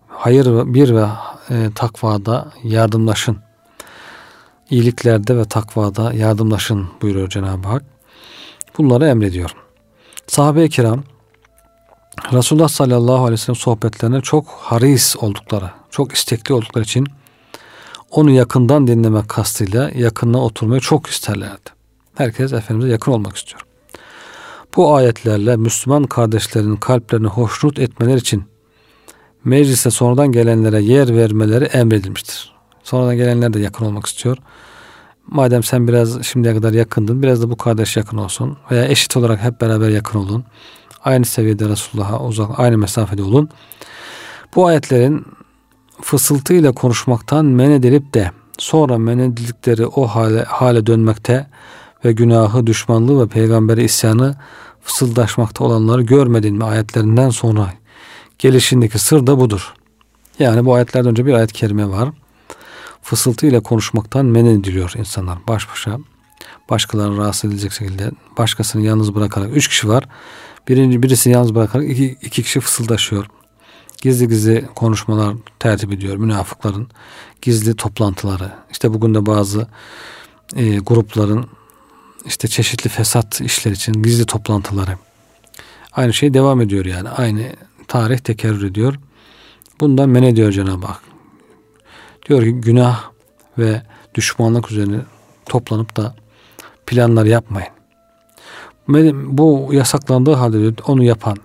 [0.07, 1.07] Hayır bir ve
[1.49, 3.37] e, takvada yardımlaşın.
[4.69, 7.83] İyiliklerde ve takvada yardımlaşın buyuruyor Cenab-ı Hak.
[8.77, 9.55] Bunları emrediyor.
[10.27, 11.03] Sahabe-i kiram
[12.33, 17.07] Resulullah sallallahu aleyhi ve sellem sohbetlerine çok haris oldukları, çok istekli oldukları için
[18.11, 21.69] onu yakından dinlemek kastıyla yakınına oturmayı çok isterlerdi.
[22.15, 23.61] Herkes Efendimiz'e yakın olmak istiyor.
[24.75, 28.43] Bu ayetlerle Müslüman kardeşlerin kalplerini hoşnut etmeler için
[29.45, 32.51] meclise sonradan gelenlere yer vermeleri emredilmiştir.
[32.83, 34.37] Sonradan gelenler de yakın olmak istiyor.
[35.27, 39.43] Madem sen biraz şimdiye kadar yakındın biraz da bu kardeş yakın olsun veya eşit olarak
[39.43, 40.43] hep beraber yakın olun.
[41.03, 43.49] Aynı seviyede Resulullah'a uzak, aynı mesafede olun.
[44.55, 45.25] Bu ayetlerin
[46.01, 51.47] fısıltıyla konuşmaktan men edilip de sonra men edildikleri o hale, hale dönmekte
[52.05, 54.35] ve günahı, düşmanlığı ve peygamberi isyanı
[54.81, 57.73] fısıldaşmakta olanları görmedin mi ayetlerinden sonra
[58.39, 59.73] gelişindeki sır da budur.
[60.39, 62.09] Yani bu ayetlerden önce bir ayet-i kerime var.
[63.01, 65.97] Fısıltı ile konuşmaktan men ediliyor insanlar baş başa.
[66.69, 69.49] Başkalarını rahatsız edilecek şekilde başkasını yalnız bırakarak.
[69.55, 70.07] Üç kişi var.
[70.67, 73.27] Birinci birisini yalnız bırakarak iki, iki kişi fısıldaşıyor.
[74.01, 76.87] Gizli gizli konuşmalar tertip ediyor münafıkların.
[77.41, 78.51] Gizli toplantıları.
[78.71, 79.67] İşte bugün de bazı
[80.55, 81.45] e, grupların
[82.25, 84.97] işte çeşitli fesat işler için gizli toplantıları.
[85.91, 87.09] Aynı şey devam ediyor yani.
[87.09, 87.43] Aynı
[87.87, 88.95] tarih tekerrür ediyor.
[89.79, 91.01] Bundan men ediyor Cenab-ı Hak.
[92.29, 93.03] Diyor ki günah
[93.57, 93.81] ve
[94.15, 94.99] düşmanlık üzerine
[95.45, 96.15] toplanıp da
[96.85, 97.80] planlar yapmayın.
[98.87, 101.37] Bu yasaklandığı halde onu yapan,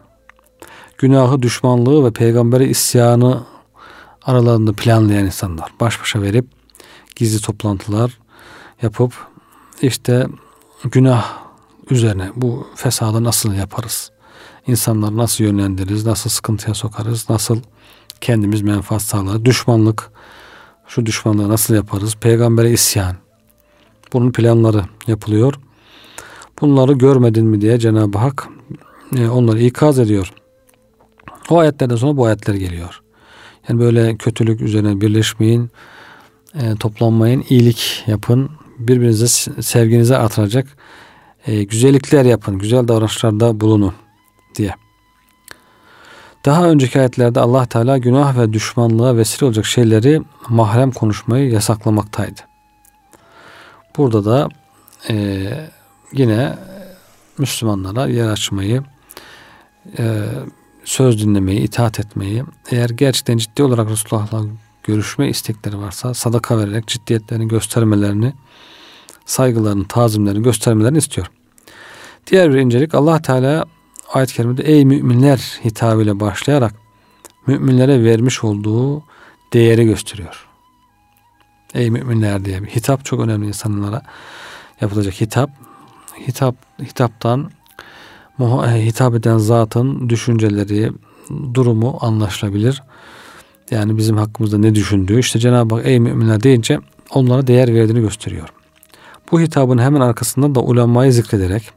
[0.99, 3.45] günahı, düşmanlığı ve peygambere isyanı
[4.23, 6.47] aralarında planlayan insanlar baş başa verip
[7.17, 8.19] gizli toplantılar
[8.83, 9.13] yapıp
[9.83, 10.27] işte
[10.85, 11.39] günah
[11.91, 14.11] üzerine bu fesadı nasıl yaparız?
[14.67, 17.61] insanları nasıl yönlendiririz, nasıl sıkıntıya sokarız, nasıl
[18.21, 19.45] kendimiz menfaat sağlar.
[19.45, 20.11] Düşmanlık,
[20.87, 22.15] şu düşmanlığı nasıl yaparız?
[22.15, 23.17] Peygambere isyan.
[24.13, 25.55] Bunun planları yapılıyor.
[26.61, 28.49] Bunları görmedin mi diye Cenab-ı Hak
[29.17, 30.33] e, onları ikaz ediyor.
[31.51, 33.03] O ayetlerden sonra bu ayetler geliyor.
[33.69, 35.71] Yani böyle kötülük üzerine birleşmeyin,
[36.55, 40.67] e, toplanmayın, iyilik yapın, birbirinize sevginizi artıracak
[41.47, 43.95] e, güzellikler yapın, güzel davranışlarda bulunun
[44.55, 44.75] diye.
[46.45, 52.41] Daha önceki ayetlerde Allah Teala günah ve düşmanlığa vesile olacak şeyleri mahrem konuşmayı yasaklamaktaydı.
[53.97, 54.49] Burada da
[55.11, 55.49] e,
[56.13, 56.55] yine
[57.39, 58.83] Müslümanlara yer açmayı,
[59.99, 60.23] e,
[60.85, 64.45] söz dinlemeyi, itaat etmeyi, eğer gerçekten ciddi olarak Resulullah'la
[64.83, 68.33] görüşme istekleri varsa sadaka vererek ciddiyetlerini göstermelerini,
[69.27, 71.27] saygılarını, tazimlerini göstermelerini istiyor.
[72.27, 73.65] Diğer bir incelik Allah Teala
[74.13, 76.75] ayet-i kerimede ey müminler hitabıyla başlayarak
[77.47, 79.03] müminlere vermiş olduğu
[79.53, 80.47] değeri gösteriyor.
[81.75, 84.03] Ey müminler diye bir hitap çok önemli insanlara
[84.81, 85.66] yapılacak hitap.
[86.29, 87.51] Hitap hitaptan
[88.61, 90.93] hitap eden zatın düşünceleri,
[91.55, 92.83] durumu anlaşılabilir.
[93.71, 96.81] Yani bizim hakkımızda ne düşündüğü işte Cenab-ı Hak ey müminler deyince
[97.15, 98.49] onlara değer verdiğini gösteriyor.
[99.33, 101.71] Bu hitabın hemen arkasında da ulemayı zikrederek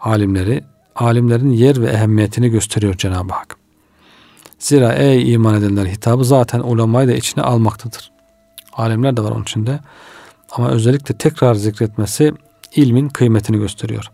[0.00, 0.64] alimleri,
[0.96, 3.56] alimlerin yer ve ehemmiyetini gösteriyor Cenab-ı Hak.
[4.58, 8.10] Zira ey iman edenler hitabı zaten ulemayı da içine almaktadır.
[8.72, 9.80] Alimler de var onun içinde.
[10.50, 12.32] Ama özellikle tekrar zikretmesi
[12.74, 14.10] ilmin kıymetini gösteriyor.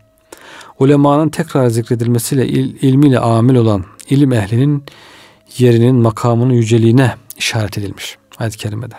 [0.79, 4.83] Ulemanın tekrar zikredilmesiyle il, ilmiyle amil olan ilim ehlinin
[5.57, 8.95] yerinin, makamının yüceliğine işaret edilmiş ayet-i kerimede.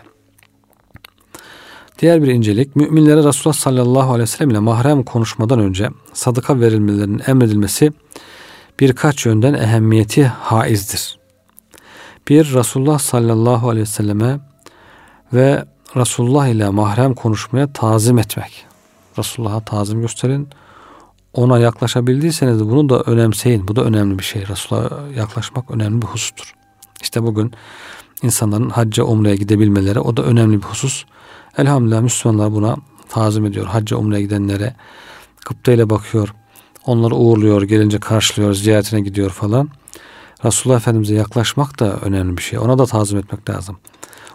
[1.98, 7.22] Diğer bir incelik, müminlere Resulullah sallallahu aleyhi ve sellem ile mahrem konuşmadan önce sadaka verilmelerinin
[7.26, 7.92] emredilmesi
[8.80, 11.18] birkaç yönden ehemmiyeti haizdir.
[12.28, 14.40] Bir, Resulullah sallallahu aleyhi ve selleme
[15.32, 15.64] ve
[15.96, 18.66] Resulullah ile mahrem konuşmaya tazim etmek.
[19.18, 20.48] Resulullah'a tazim gösterin.
[21.32, 23.68] Ona yaklaşabildiyseniz bunu da önemseyin.
[23.68, 24.48] Bu da önemli bir şey.
[24.48, 26.54] Resulullah'a yaklaşmak önemli bir husustur.
[27.02, 27.52] İşte bugün
[28.22, 31.04] insanların hacca umreye gidebilmeleri o da önemli bir husus.
[31.58, 32.76] Elhamdülillah Müslümanlar buna
[33.08, 33.66] tazim ediyor.
[33.66, 34.74] Hacca umreye gidenlere
[35.48, 36.34] gıpteyle bakıyor.
[36.86, 39.68] Onları uğurluyor, gelince karşılıyor, ziyaretine gidiyor falan.
[40.44, 42.58] Resulullah Efendimiz'e yaklaşmak da önemli bir şey.
[42.58, 43.78] Ona da tazim etmek lazım.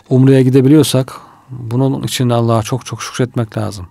[0.09, 1.13] Umre'ye gidebiliyorsak
[1.49, 3.87] bunun için Allah'a çok çok şükretmek lazım.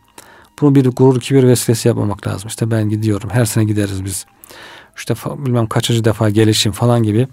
[0.61, 2.49] Bunu bir gurur kibir vesilesi yapmamak lazım.
[2.49, 3.31] İşte ben gidiyorum.
[3.33, 4.27] Her sene gideriz biz.
[4.96, 7.29] İşte bilmem kaçıncı defa gelişim falan gibi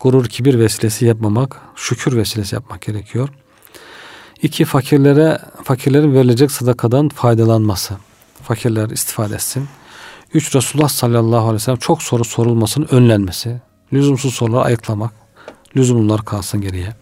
[0.00, 3.28] gurur kibir vesilesi yapmamak, şükür vesilesi yapmak gerekiyor.
[4.42, 7.94] İki fakirlere fakirlerin verilecek sadakadan faydalanması.
[8.42, 9.68] Fakirler istifade etsin.
[10.34, 13.60] Üç Resulullah sallallahu aleyhi ve sellem çok soru sorulmasının önlenmesi.
[13.92, 15.12] Lüzumsuz soruları ayıklamak.
[15.76, 16.94] Lüzumlular kalsın geriye.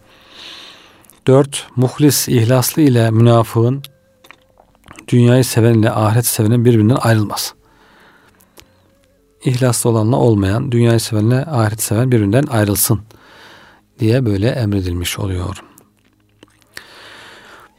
[1.27, 3.83] Dört, muhlis, ihlaslı ile münafığın
[5.07, 7.53] dünyayı seven ile ahiret sevenin birbirinden ayrılması.
[9.45, 13.01] İhlaslı olanla olmayan, dünyayı sevenle ahiret seven birbirinden ayrılsın
[13.99, 15.63] diye böyle emredilmiş oluyor.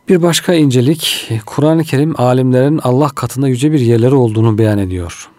[0.08, 5.30] Bir başka incelik, Kur'an-ı Kerim alimlerin Allah katında yüce bir yerleri olduğunu beyan ediyor.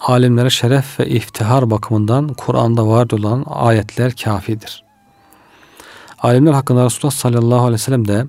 [0.00, 4.84] Alimlere şeref ve iftihar bakımından Kur'an'da var olan ayetler kafidir.
[6.18, 8.26] Alimler hakkında Resulullah sallallahu aleyhi ve sellem de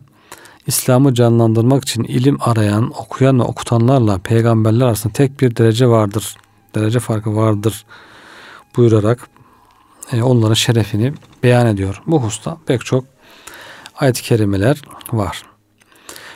[0.68, 6.38] İslam'ı canlandırmak için ilim arayan, okuyan ve okutanlarla peygamberler arasında tek bir derece vardır.
[6.76, 7.86] Derece farkı vardır
[8.78, 9.30] buyurarak
[10.12, 12.02] e, onların şerefini beyan ediyor.
[12.08, 13.06] Bu hususta pek çok
[13.96, 15.44] ayet-i kerimeler var.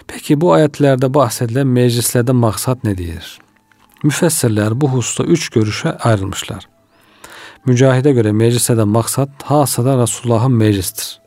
[0.08, 3.40] Peki bu ayetlerde bahsedilen meclislerde maksat nedir?
[4.04, 6.68] Müfessirler bu hususta üç görüşe ayrılmışlar.
[7.66, 11.22] Mücahide göre meclislerde maksat hasada Resulullah'ın meclistir.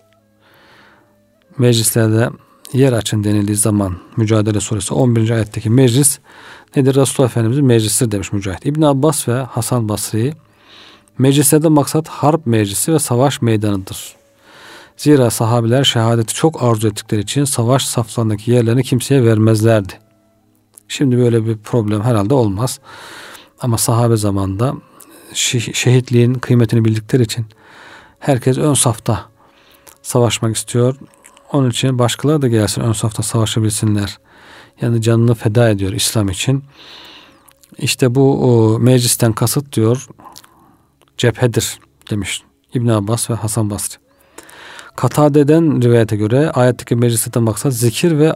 [1.58, 2.30] Meclislerde
[2.74, 5.30] yer açın denildiği zaman Mücadele Suresi 11.
[5.30, 6.18] ayetteki meclis
[6.76, 6.94] nedir?
[6.94, 8.66] Resulullah Efendimiz'in meclisidir demiş Mücahit.
[8.66, 10.34] İbn Abbas ve Hasan Basri
[11.18, 14.16] meclislerde maksat harp meclisi ve savaş meydanıdır.
[14.96, 19.92] Zira sahabiler şehadeti çok arzu ettikleri için savaş saflarındaki yerlerini kimseye vermezlerdi.
[20.88, 22.80] Şimdi böyle bir problem herhalde olmaz.
[23.60, 24.74] Ama sahabe zamanında
[25.74, 27.46] şehitliğin kıymetini bildikleri için
[28.18, 29.24] herkes ön safta
[30.02, 30.96] savaşmak istiyor.
[31.54, 34.18] Onun için başkaları da gelsin ön safta savaşabilsinler.
[34.80, 36.64] Yani canını feda ediyor İslam için.
[37.78, 40.06] İşte bu o, meclisten kasıt diyor
[41.18, 41.78] cephedir
[42.10, 42.42] demiş
[42.74, 43.98] İbn Abbas ve Hasan Basri.
[44.96, 48.34] Katade'den rivayete göre ayetteki meclisten maksat zikir ve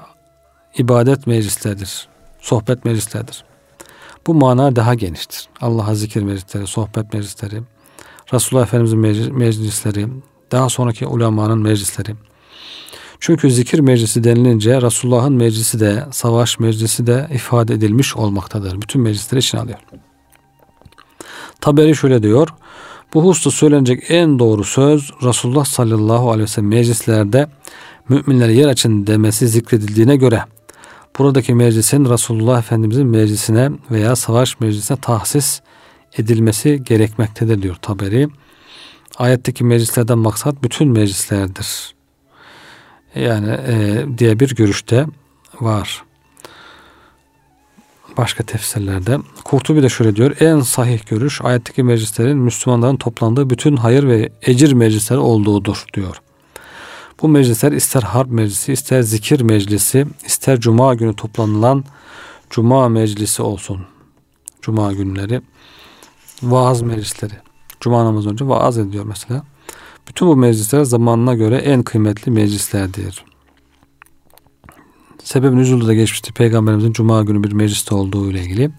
[0.79, 2.09] ibadet meclisleridir.
[2.41, 3.45] Sohbet meclisleridir.
[4.27, 5.49] Bu mana daha geniştir.
[5.61, 7.63] Allah'a zikir meclisleri, sohbet meclisleri,
[8.33, 10.09] Resulullah Efendimizin meclisleri,
[10.53, 12.15] Daha sonraki ulemanın meclisleri.
[13.21, 18.83] Çünkü zikir meclisi denilince Resulullah'ın meclisi de, savaş meclisi de ifade edilmiş olmaktadır.
[18.83, 19.79] Bütün meclisleri için alıyor.
[21.61, 22.49] Taberi şöyle diyor.
[23.15, 27.47] Bu hususta söylenecek en doğru söz Resulullah sallallahu aleyhi ve sellem meclislerde
[28.09, 30.45] müminlere yer açın demesi zikredildiğine göre
[31.19, 35.61] buradaki meclisin Resulullah Efendimizin meclisine veya savaş meclisine tahsis
[36.19, 38.29] edilmesi gerekmektedir diyor Taberi.
[39.19, 41.98] Ayetteki meclislerden maksat bütün meclislerdir.
[43.19, 45.07] Yani e, diye bir görüşte
[45.61, 46.03] var.
[48.17, 49.19] Başka tefsirlerde.
[49.45, 50.37] Kurtubi de şöyle diyor.
[50.41, 56.21] En sahih görüş ayetteki meclislerin Müslümanların toplandığı bütün hayır ve ecir meclisleri olduğudur diyor.
[57.23, 61.85] Bu meclisler ister harp meclisi, ister zikir meclisi, ister cuma günü toplanılan
[62.51, 63.81] cuma meclisi olsun.
[64.63, 65.41] Cuma günleri
[66.43, 67.35] vaaz meclisleri.
[67.81, 69.43] Cuma namazı önce vaaz ediyor mesela.
[70.09, 73.25] Bütün bu meclisler zamanına göre en kıymetli meclislerdir.
[75.25, 76.33] Sebebin nüzulda da geçmişti.
[76.33, 78.71] Peygamberimizin cuma günü bir mecliste olduğu ile ilgili.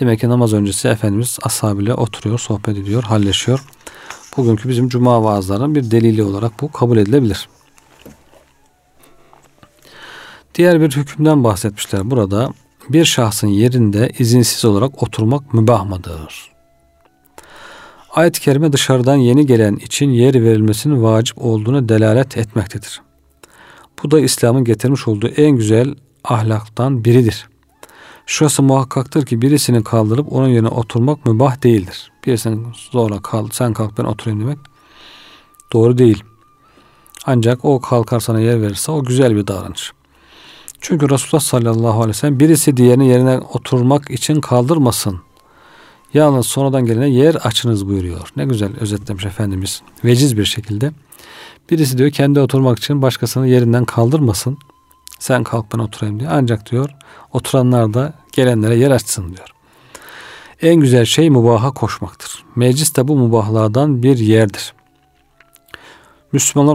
[0.00, 3.64] Demek ki namaz öncesi Efendimiz ashabıyla oturuyor, sohbet ediyor, halleşiyor.
[4.36, 7.48] Bugünkü bizim cuma vaazlarının bir delili olarak bu kabul edilebilir.
[10.54, 12.10] Diğer bir hükümden bahsetmişler.
[12.10, 12.52] Burada
[12.88, 16.53] bir şahsın yerinde izinsiz olarak oturmak mübah mıdır?
[18.14, 23.02] Ayet-i kerime dışarıdan yeni gelen için yer verilmesinin vacip olduğunu delalet etmektedir.
[24.02, 27.48] Bu da İslam'ın getirmiş olduğu en güzel ahlaktan biridir.
[28.26, 32.12] Şurası muhakkaktır ki birisini kaldırıp onun yerine oturmak mübah değildir.
[32.26, 34.58] Birisinin zorla kal, sen kalk ben oturayım demek
[35.72, 36.24] doğru değil.
[37.26, 39.92] Ancak o kalkar sana yer verirse o güzel bir davranış.
[40.80, 45.23] Çünkü Resulullah sallallahu aleyhi ve sellem birisi diğerinin yerine oturmak için kaldırmasın.
[46.14, 48.28] Yalnız sonradan gelene yer açınız buyuruyor.
[48.36, 49.82] Ne güzel özetlemiş Efendimiz.
[50.04, 50.92] Veciz bir şekilde.
[51.70, 54.58] Birisi diyor kendi oturmak için başkasını yerinden kaldırmasın.
[55.18, 56.30] Sen kalk ben oturayım diyor.
[56.34, 56.90] Ancak diyor
[57.32, 59.54] oturanlar da gelenlere yer açsın diyor.
[60.62, 62.44] En güzel şey mubaha koşmaktır.
[62.56, 64.72] Meclis de bu mubahlardan bir yerdir.
[66.32, 66.74] Müslümanlar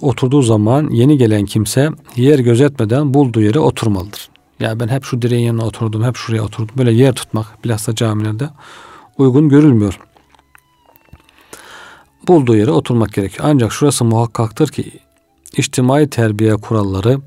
[0.00, 4.28] oturduğu zaman yeni gelen kimse yer gözetmeden bulduğu yere oturmalıdır.
[4.60, 6.74] Ya ben hep şu direğin yanına oturdum, hep şuraya oturdum.
[6.78, 8.50] Böyle yer tutmak bilhassa camilerde
[9.18, 10.00] uygun görülmüyor.
[12.28, 13.48] Bulduğu yere oturmak gerekiyor.
[13.48, 15.00] Ancak şurası muhakkaktır ki
[15.56, 17.20] içtimai terbiye kuralları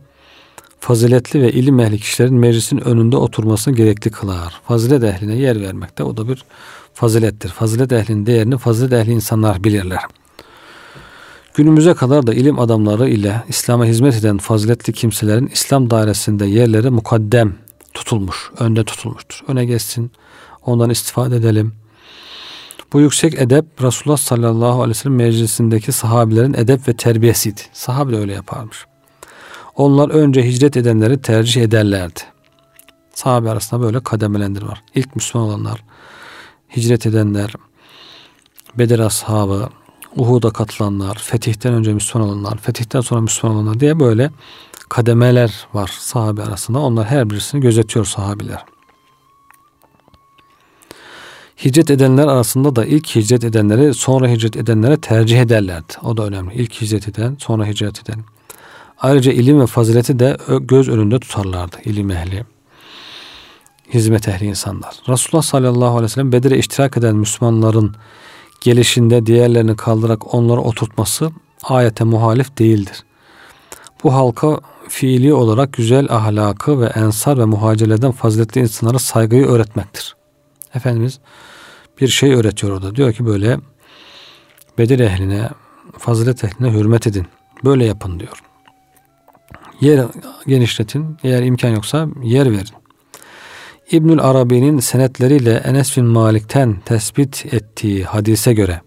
[0.80, 4.62] faziletli ve ilim ehli kişilerin meclisin önünde oturmasını gerekli kılar.
[4.68, 6.46] Fazilet ehline yer vermekte o da bir
[6.94, 7.50] fazilettir.
[7.50, 10.00] Fazilet ehlinin değerini fazilet ehli insanlar bilirler.
[11.60, 17.56] Günümüze kadar da ilim adamları ile İslam'a hizmet eden faziletli kimselerin İslam dairesinde yerleri mukaddem
[17.94, 19.44] tutulmuş, önde tutulmuştur.
[19.48, 20.12] Öne geçsin,
[20.66, 21.74] ondan istifade edelim.
[22.94, 27.62] Bu yüksek edep Resulullah sallallahu aleyhi ve sellem meclisindeki sahabilerin edep ve terbiyesiydi.
[27.74, 28.86] Sahabe de öyle yaparmış.
[29.76, 32.20] Onlar önce hicret edenleri tercih ederlerdi.
[33.14, 34.84] Sahabe arasında böyle kademelendir var.
[34.96, 35.84] İlk Müslüman olanlar,
[36.76, 37.54] hicret edenler,
[38.78, 39.70] Bedir ashabı,
[40.16, 44.32] Uhud'a katılanlar, fetihten önce Müslüman olanlar, fetihten sonra Müslüman olanlar diye böyle
[44.90, 46.80] kademeler var sahabe arasında.
[46.80, 48.66] Onlar her birisini gözetiyor sahabiler.
[51.66, 55.94] Hicret edenler arasında da ilk hicret edenleri sonra hicret edenlere tercih ederlerdi.
[56.04, 56.54] O da önemli.
[56.54, 58.24] İlk hicret eden, sonra hicret eden.
[58.98, 62.46] Ayrıca ilim ve fazileti de göz önünde tutarlardı ilim ehli.
[63.94, 64.96] Hizmet ehli insanlar.
[65.10, 67.96] Resulullah sallallahu aleyhi ve sellem Bedir'e iştirak eden Müslümanların
[68.62, 71.32] gelişinde diğerlerini kaldırarak onları oturtması
[71.64, 73.04] ayete muhalif değildir.
[74.04, 80.16] Bu halka fiili olarak güzel ahlakı ve ensar ve muhacirlerden faziletli insanlara saygıyı öğretmektir.
[80.76, 81.20] Efendimiz
[82.02, 82.96] bir şey öğretiyor orada.
[82.96, 83.60] Diyor ki böyle
[84.80, 85.50] Bedir ehline,
[85.98, 87.28] fazilet ehline hürmet edin.
[87.64, 88.44] Böyle yapın diyor.
[89.82, 90.06] Yer
[90.48, 91.18] genişletin.
[91.24, 92.79] Eğer imkan yoksa yer verin.
[93.92, 98.82] İbnül Arabi'nin senetleriyle Enes bin Malik'ten tespit ettiği hadise göre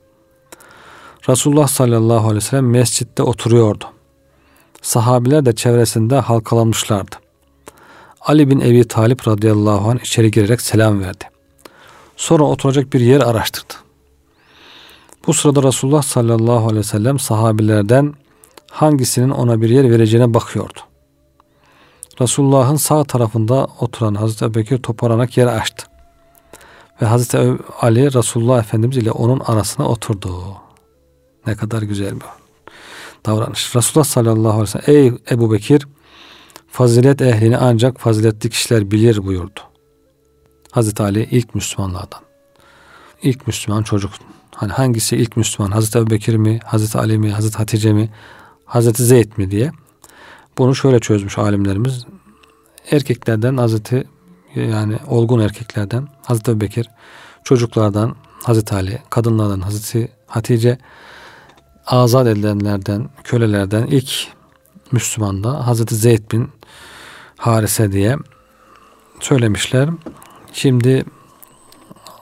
[1.28, 3.84] Resulullah sallallahu aleyhi ve sellem mescitte oturuyordu.
[4.82, 7.16] Sahabiler de çevresinde halkalanmışlardı.
[8.20, 11.24] Ali bin Ebi Talip radıyallahu anh içeri girerek selam verdi.
[12.16, 13.74] Sonra oturacak bir yer araştırdı.
[15.26, 18.14] Bu sırada Resulullah sallallahu aleyhi ve sellem sahabilerden
[18.70, 20.80] hangisinin ona bir yer vereceğine bakıyordu.
[22.20, 25.86] Resulullah'ın sağ tarafında oturan Hazreti Ebubekir toparlanak yer açtı.
[27.02, 30.44] Ve Hazreti Ali Resulullah Efendimiz ile onun arasına oturdu.
[31.46, 32.26] Ne kadar güzel bir
[33.26, 33.76] davranış.
[33.76, 35.86] Resulullah sallallahu aleyhi ve sellem ey Ebu Bekir
[36.68, 39.60] fazilet ehlini ancak faziletli kişiler bilir buyurdu.
[40.70, 42.20] Hazreti Ali ilk Müslümanlardan.
[43.22, 44.12] İlk Müslüman çocuk
[44.54, 45.70] Hani hangisi ilk Müslüman?
[45.70, 46.60] Hazreti Ebubekir mi?
[46.64, 47.32] Hazreti Ali mi?
[47.32, 48.10] Hazreti Hatice mi?
[48.64, 49.70] Hazreti Zeyd mi diye.
[50.58, 52.06] Bunu şöyle çözmüş alimlerimiz.
[52.90, 54.04] Erkeklerden Hazreti
[54.54, 56.90] yani olgun erkeklerden Hazreti Ebubekir,
[57.44, 60.78] çocuklardan Hazreti Ali, kadınlardan Hazreti Hatice,
[61.86, 64.28] azat edilenlerden, kölelerden ilk
[64.92, 66.50] Müslüman da Hazreti Zeyd bin
[67.36, 68.16] Harise diye
[69.20, 69.88] söylemişler.
[70.52, 71.04] Şimdi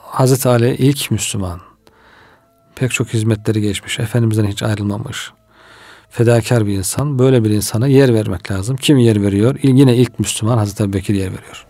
[0.01, 1.61] Hazreti Ali ilk Müslüman.
[2.75, 3.99] Pek çok hizmetleri geçmiş.
[3.99, 5.31] Efendimizden hiç ayrılmamış.
[6.11, 7.19] Fedakar bir insan.
[7.19, 8.77] Böyle bir insana yer vermek lazım.
[8.77, 9.55] Kim yer veriyor?
[9.63, 11.65] Yine ilk Müslüman Hazreti Bekir yer veriyor.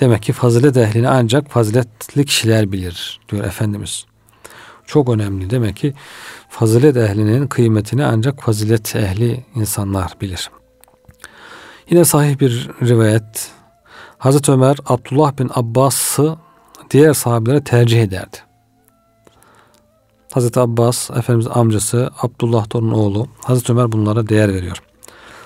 [0.00, 4.04] Demek ki fazilet ehlini ancak faziletli kişiler bilir diyor Efendimiz.
[4.86, 5.50] Çok önemli.
[5.50, 5.94] Demek ki
[6.48, 10.50] fazilet ehlinin kıymetini ancak fazilet ehli insanlar bilir.
[11.90, 13.50] Yine sahih bir rivayet.
[14.18, 16.36] Hazreti Ömer Abdullah bin Abbas'ı
[16.90, 18.36] diğer sahabelere tercih ederdi.
[20.32, 23.26] Hazreti Abbas, Efendimiz amcası, Abdullah da oğlu.
[23.44, 24.82] Hazreti Ömer bunlara değer veriyor.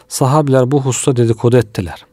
[0.09, 2.07] Sahabiler bu hususta dedikodu ettiler.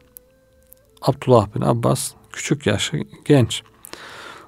[1.02, 3.62] Abdullah bin Abbas küçük yaşı genç.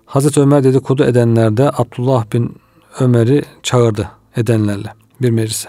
[0.06, 2.56] Hazreti Ömer dedikodu edenlerde Abdullah bin
[3.00, 5.68] Ömer'i çağırdı edenlerle bir meclise.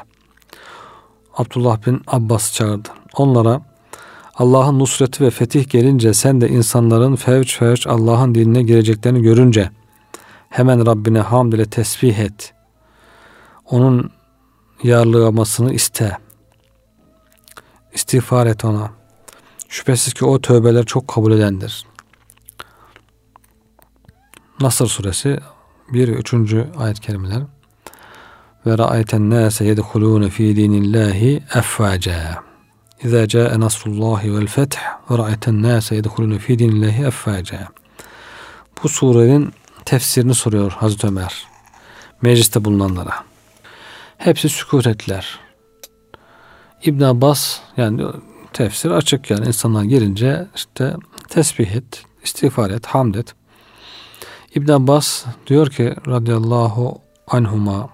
[1.37, 2.89] Abdullah bin Abbas çağırdı.
[3.17, 3.61] Onlara
[4.35, 9.69] Allah'ın nusreti ve fetih gelince sen de insanların fevç fevç Allah'ın dinine gireceklerini görünce
[10.55, 12.53] hemen Rabbine hamd ile tesbih et.
[13.65, 14.11] Onun
[14.83, 16.17] yarlıgamasını iste.
[17.93, 18.91] İstiğfar et ona.
[19.69, 21.85] Şüphesiz ki o tövbeler çok kabul edendir.
[24.59, 25.39] Nasır suresi
[25.93, 26.33] 1 ve 3.
[26.77, 27.43] ayet kelimeler.
[28.65, 32.43] Ve ra'ayten nase yedhulûne fî dinillahi effâcâ.
[33.03, 34.77] İzâ câe nasrullâhi vel feth
[35.11, 37.67] ve ra'ayten nase yedhulûne fî dinillahi effâcâ.
[38.83, 39.53] Bu surenin
[39.86, 41.47] tefsirini soruyor Hazreti Ömer.
[42.21, 43.13] Mecliste bulunanlara.
[44.17, 45.39] Hepsi sükut ettiler.
[46.83, 48.03] İbn Abbas yani
[48.53, 50.95] tefsir açık yani insanlar gelince işte
[51.29, 53.36] tesbih et, istiğfar et, hamd et.
[54.55, 57.89] İbn Abbas diyor ki radıyallahu anhuma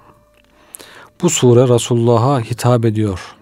[1.22, 3.36] bu sure Resulullah'a hitap ediyor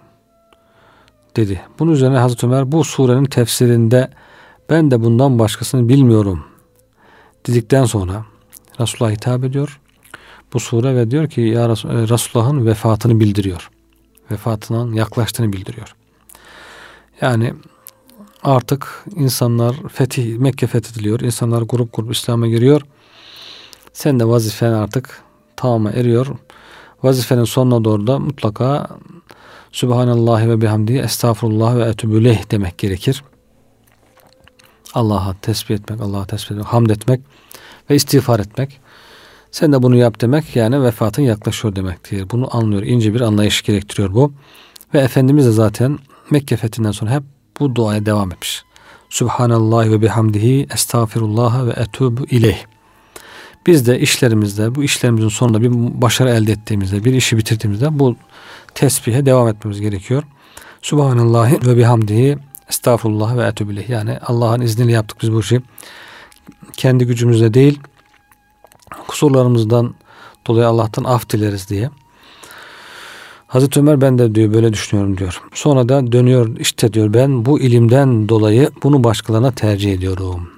[1.35, 1.61] dedi.
[1.79, 4.09] Bunun üzerine Hazreti Ömer bu surenin tefsirinde
[4.69, 6.43] ben de bundan başkasını bilmiyorum
[7.47, 8.25] dedikten sonra
[8.79, 9.79] Resulullah'a hitap ediyor
[10.53, 13.69] bu sure ve diyor ki ya Resulullah'ın vefatını bildiriyor.
[14.31, 15.95] Vefatının yaklaştığını bildiriyor.
[17.21, 17.53] Yani
[18.43, 21.19] artık insanlar fetih Mekke fethediliyor.
[21.19, 22.81] İnsanlar grup grup İslam'a giriyor.
[23.93, 25.21] Sen de vazifen artık
[25.55, 26.27] tamama eriyor.
[27.03, 28.87] Vazifenin sonuna doğru da mutlaka
[29.71, 33.23] Subhanallah ve bihamdi estağfurullah ve etübüleyh demek gerekir.
[34.93, 37.21] Allah'a tesbih etmek, Allah'a tesbih etmek, hamd etmek
[37.89, 38.79] ve istiğfar etmek.
[39.51, 42.29] Sen de bunu yap demek yani vefatın yaklaşıyor demektir.
[42.29, 42.83] Bunu anlıyor.
[42.83, 44.33] ince bir anlayış gerektiriyor bu.
[44.93, 47.23] Ve Efendimiz de zaten Mekke fethinden sonra hep
[47.59, 48.63] bu duaya devam etmiş.
[49.09, 52.57] Subhanallah ve bihamdihi estağfirullah ve etubu ileyh.
[53.65, 58.15] Biz de işlerimizde bu işlerimizin sonunda bir başarı elde ettiğimizde bir işi bitirdiğimizde bu
[58.75, 60.23] tesbihe devam etmemiz gerekiyor.
[60.81, 62.37] Subhanallah ve bihamdihi
[62.69, 63.89] estağfurullah ve etubu ileyh.
[63.89, 65.61] Yani Allah'ın izniyle yaptık biz bu işi.
[66.73, 67.79] Kendi gücümüzle değil
[69.07, 69.95] kusurlarımızdan
[70.47, 71.89] dolayı Allah'tan af dileriz diye.
[73.47, 75.41] Hazreti Ömer ben de diyor böyle düşünüyorum diyor.
[75.53, 80.49] Sonra da dönüyor işte diyor ben bu ilimden dolayı bunu başkalarına tercih ediyorum.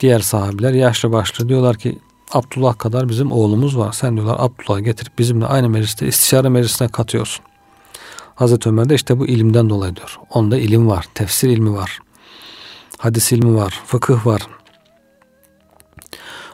[0.00, 1.98] Diğer sahabiler yaşlı başlı diyorlar ki
[2.32, 3.92] Abdullah kadar bizim oğlumuz var.
[3.92, 7.44] Sen diyorlar Abdullah'ı getirip bizimle aynı mecliste istişare meclisine katıyorsun.
[8.34, 10.18] Hazreti Ömer de işte bu ilimden dolayı diyor.
[10.30, 11.98] Onda ilim var, tefsir ilmi var,
[13.02, 14.42] hadis ilmi var, fıkıh var,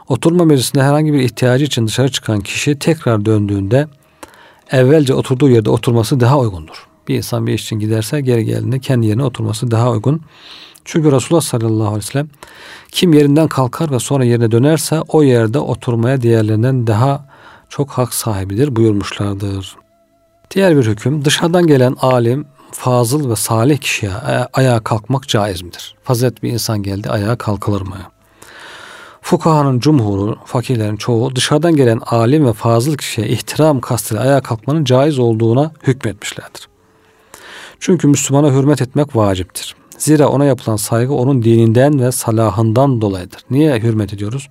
[0.09, 3.87] Oturma meclisinde herhangi bir ihtiyacı için dışarı çıkan kişi tekrar döndüğünde
[4.71, 6.87] evvelce oturduğu yerde oturması daha uygundur.
[7.07, 10.21] Bir insan bir iş için giderse geri geldiğinde kendi yerine oturması daha uygun.
[10.85, 12.29] Çünkü Resulullah sallallahu aleyhi ve sellem
[12.91, 17.25] kim yerinden kalkar ve sonra yerine dönerse o yerde oturmaya diğerlerinden daha
[17.69, 19.75] çok hak sahibidir buyurmuşlardır.
[20.51, 24.11] Diğer bir hüküm dışarıdan gelen alim, fazıl ve salih kişiye
[24.53, 25.95] ayağa kalkmak caiz midir?
[26.03, 27.95] Fazilet bir insan geldi ayağa kalkılır mı?
[29.21, 35.19] Fukahanın cumhuru, fakirlerin çoğu dışarıdan gelen alim ve fazıl kişiye ihtiram kastıyla ayağa kalkmanın caiz
[35.19, 36.67] olduğuna hükmetmişlerdir.
[37.79, 39.75] Çünkü Müslümana hürmet etmek vaciptir.
[39.97, 43.41] Zira ona yapılan saygı onun dininden ve salahından dolayıdır.
[43.49, 44.49] Niye hürmet ediyoruz?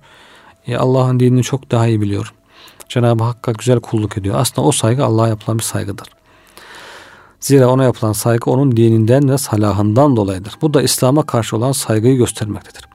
[0.67, 2.33] E Allah'ın dinini çok daha iyi biliyor.
[2.89, 4.35] Cenab-ı Hakk'a güzel kulluk ediyor.
[4.37, 6.07] Aslında o saygı Allah'a yapılan bir saygıdır.
[7.39, 10.53] Zira ona yapılan saygı onun dininden ve salahından dolayıdır.
[10.61, 12.89] Bu da İslam'a karşı olan saygıyı göstermektedir.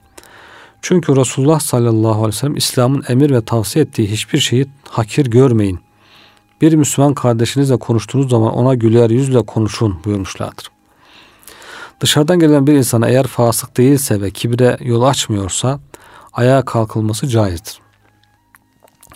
[0.82, 5.80] Çünkü Resulullah sallallahu aleyhi ve sellem İslam'ın emir ve tavsiye ettiği hiçbir şeyi hakir görmeyin.
[6.60, 10.70] Bir Müslüman kardeşinizle konuştuğunuz zaman ona güler yüzle konuşun buyurmuşlardır.
[12.00, 15.80] Dışarıdan gelen bir insana eğer fasık değilse ve kibire yol açmıyorsa
[16.32, 17.80] ayağa kalkılması caizdir.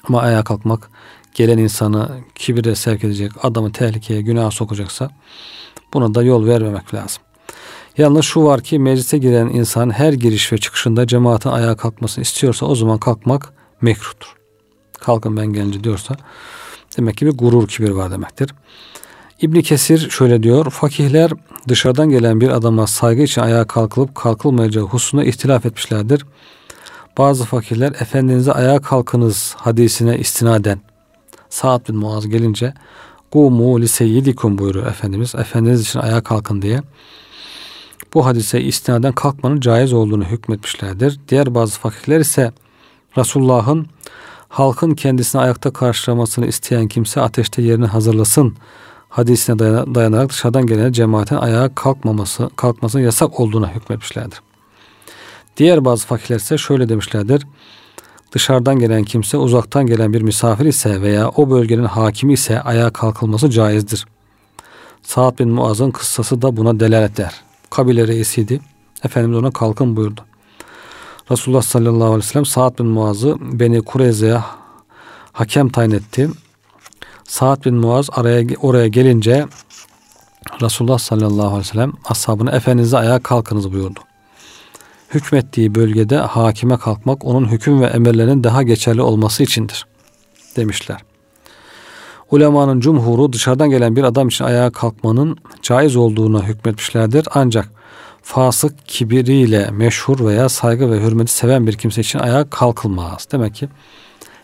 [0.09, 0.91] Ama ayağa kalkmak
[1.39, 5.11] gelen insanı kibire sevk edecek, adamı tehlikeye, günaha sokacaksa
[5.95, 7.22] buna da yol vermemek lazım.
[7.99, 12.66] Yalnız şu var ki meclise giren insan her giriş ve çıkışında cemaatin ayağa kalkmasını istiyorsa
[12.66, 14.34] o zaman kalkmak mekruhtur.
[15.01, 16.16] Kalkın ben gelince diyorsa
[16.97, 18.55] demek ki bir gurur kibir var demektir.
[19.43, 20.70] İbni Kesir şöyle diyor.
[20.70, 21.30] Fakihler
[21.68, 26.26] dışarıdan gelen bir adama saygı için ayağa kalkılıp kalkılmayacağı hususunda ihtilaf etmişlerdir.
[27.18, 30.80] Bazı fakirler Efendiniz'e ayağa kalkınız hadisine istinaden
[31.51, 32.74] Sa'd bin Muaz gelince
[33.30, 35.34] Kumu li seyyidikum buyuruyor Efendimiz.
[35.34, 36.82] Efendiniz için ayağa kalkın diye.
[38.14, 41.20] Bu hadise istinaden kalkmanın caiz olduğunu hükmetmişlerdir.
[41.28, 42.53] Diğer bazı fakirler ise
[43.18, 43.86] Resulullah'ın
[44.49, 48.57] halkın kendisini ayakta karşılamasını isteyen kimse ateşte yerini hazırlasın
[49.09, 49.59] hadisine
[49.94, 54.40] dayanarak dışarıdan gelen cemaatin ayağa kalkmaması, kalkmasının yasak olduğuna hükmetmişlerdir.
[55.57, 57.46] Diğer bazı fakirler ise şöyle demişlerdir.
[58.33, 63.51] Dışarıdan gelen kimse uzaktan gelen bir misafir ise veya o bölgenin hakimi ise ayağa kalkılması
[63.51, 64.07] caizdir.
[65.03, 67.35] Sa'd bin Muaz'ın kıssası da buna delalet eder.
[67.70, 68.61] Kabile reisiydi.
[69.05, 70.20] Efendimiz ona kalkın buyurdu.
[71.31, 74.41] Resulullah sallallahu aleyhi ve sellem Sa'd bin Muaz'ı Beni Kureyze'ye
[75.33, 76.31] hakem tayin etti.
[77.24, 79.47] Sa'd bin Muaz araya, oraya gelince
[80.62, 84.01] Resulullah sallallahu aleyhi ve sellem ashabına Efendiniz'e ayağa kalkınız buyurdu
[85.14, 89.86] hükmettiği bölgede hakime kalkmak onun hüküm ve emirlerinin daha geçerli olması içindir
[90.56, 91.00] demişler.
[92.30, 97.28] Ulemanın cumhuru dışarıdan gelen bir adam için ayağa kalkmanın caiz olduğuna hükmetmişlerdir.
[97.34, 97.68] Ancak
[98.22, 103.28] fasık kibiriyle meşhur veya saygı ve hürmeti seven bir kimse için ayağa kalkılmaz.
[103.32, 103.68] Demek ki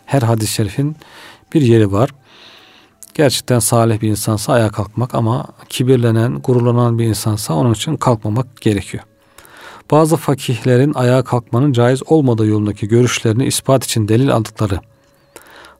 [0.05, 0.95] her hadis-i şerifin
[1.53, 2.09] bir yeri var.
[3.13, 9.03] Gerçekten salih bir insansa ayağa kalkmak ama kibirlenen, gururlanan bir insansa onun için kalkmamak gerekiyor.
[9.91, 14.79] Bazı fakihlerin ayağa kalkmanın caiz olmadığı yolundaki görüşlerini ispat için delil aldıkları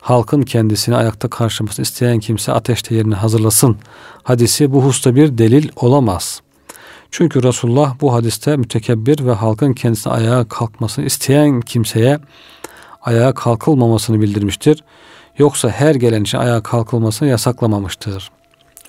[0.06, 3.78] halkın kendisini ayakta karşılamasını isteyen kimse ateşte yerini hazırlasın
[4.24, 6.42] hadisi bu hususta bir delil olamaz.
[7.12, 12.20] Çünkü Resulullah bu hadiste mütekebbir ve halkın kendisine ayağa kalkmasını isteyen kimseye
[13.02, 14.84] ayağa kalkılmamasını bildirmiştir.
[15.38, 18.32] Yoksa her gelen için ayağa kalkılmasını yasaklamamıştır.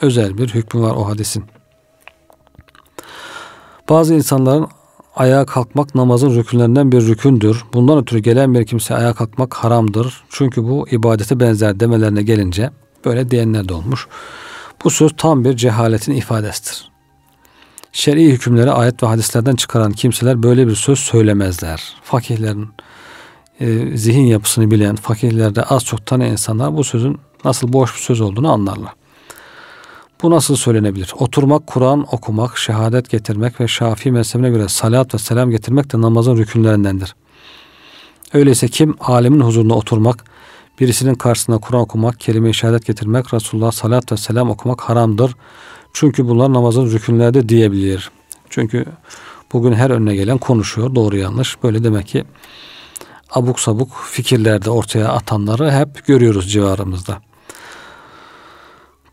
[0.01, 1.45] Özel bir hükmü var o hadisin.
[3.89, 4.69] Bazı insanların
[5.17, 7.65] ayağa kalkmak namazın rükünlerinden bir rükündür.
[7.75, 10.25] Bundan ötürü gelen bir kimse ayağa kalkmak haramdır.
[10.31, 12.71] Çünkü bu ibadete benzer demelerine gelince
[13.05, 14.09] böyle diyenler de olmuş.
[14.85, 16.91] Bu söz tam bir cehaletin ifadesidir.
[17.93, 21.95] Şer'i hükümleri ayet ve hadislerden çıkaran kimseler böyle bir söz söylemezler.
[22.03, 22.69] Fakihlerin
[23.61, 28.21] e, zihin yapısını bilen, fakihlerde az çok tanıyan insanlar bu sözün nasıl boş bir söz
[28.21, 28.93] olduğunu anlarlar.
[30.23, 31.13] Bu nasıl söylenebilir?
[31.19, 36.37] Oturmak, Kur'an okumak, şehadet getirmek ve Şafii mezhebine göre salat ve selam getirmek de namazın
[36.37, 37.15] rükünlerindendir.
[38.33, 40.25] Öyleyse kim alemin huzurunda oturmak,
[40.81, 45.35] birisinin karşısında Kur'an okumak, kelime-i şehadet getirmek, Resulullah salat ve selam okumak haramdır.
[45.93, 48.11] Çünkü bunlar namazın rükünlerde diyebilir.
[48.51, 48.85] Çünkü
[49.53, 50.95] bugün her önüne gelen konuşuyor.
[50.95, 51.63] Doğru yanlış.
[51.63, 52.25] Böyle demek ki
[53.31, 57.19] abuk sabuk fikirlerde ortaya atanları hep görüyoruz civarımızda.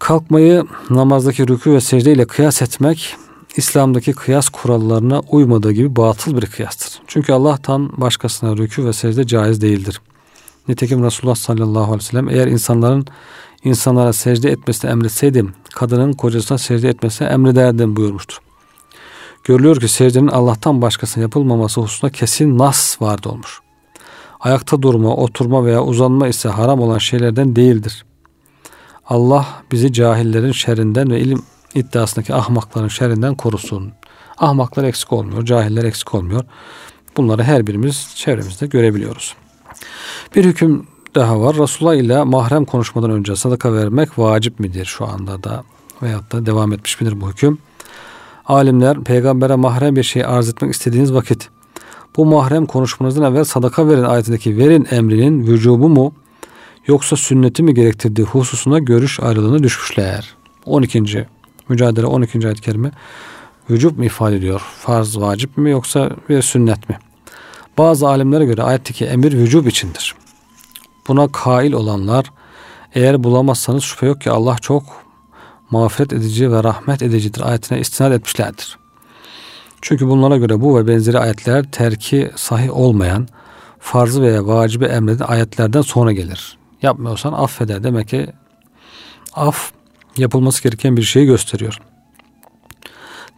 [0.03, 3.15] Kalkmayı namazdaki rükû ve secde ile kıyas etmek
[3.55, 7.01] İslam'daki kıyas kurallarına uymadığı gibi batıl bir kıyastır.
[7.07, 10.01] Çünkü Allah'tan başkasına rükû ve secde caiz değildir.
[10.67, 13.05] Nitekim Resulullah sallallahu aleyhi ve sellem eğer insanların
[13.63, 18.37] insanlara secde etmesini emretseydim, kadının kocasına secde etmesini emrederdim buyurmuştur.
[19.43, 23.59] Görülüyor ki secdenin Allah'tan başkasına yapılmaması hususunda kesin nas vardı olmuş.
[24.39, 28.05] Ayakta durma, oturma veya uzanma ise haram olan şeylerden değildir.
[29.05, 31.43] Allah bizi cahillerin şerrinden ve ilim
[31.75, 33.91] iddiasındaki ahmakların şerrinden korusun.
[34.37, 36.43] Ahmaklar eksik olmuyor, cahiller eksik olmuyor.
[37.17, 39.35] Bunları her birimiz çevremizde görebiliyoruz.
[40.35, 41.57] Bir hüküm daha var.
[41.57, 45.63] Resulullah ile mahrem konuşmadan önce sadaka vermek vacip midir şu anda da
[46.01, 47.57] veyahut da devam etmiş midir bu hüküm?
[48.45, 51.49] Alimler peygambere mahrem bir şey arz etmek istediğiniz vakit
[52.17, 56.13] bu mahrem konuşmanızdan evvel sadaka verin ayetindeki verin emrinin vücubu mu
[56.87, 60.35] yoksa sünneti mi gerektirdiği hususuna görüş ayrılığına düşmüşler.
[60.65, 61.27] 12.
[61.69, 62.47] Mücadele 12.
[62.47, 62.91] ayet-i kerime
[63.69, 64.61] vücub mu ifade ediyor?
[64.79, 66.97] Farz, vacip mi yoksa bir sünnet mi?
[67.77, 70.15] Bazı alimlere göre ayetteki emir vücub içindir.
[71.07, 72.31] Buna kail olanlar
[72.95, 74.83] eğer bulamazsanız şüphe yok ki Allah çok
[75.71, 78.77] mağfiret edici ve rahmet edicidir ayetine istinad etmişlerdir.
[79.81, 83.27] Çünkü bunlara göre bu ve benzeri ayetler terki sahih olmayan,
[83.79, 86.57] farzı veya vacibi emreden ayetlerden sonra gelir.
[86.83, 87.83] Yapmıyorsan affeder.
[87.83, 88.27] Demek ki
[89.33, 89.71] af
[90.17, 91.81] yapılması gereken bir şeyi gösteriyor.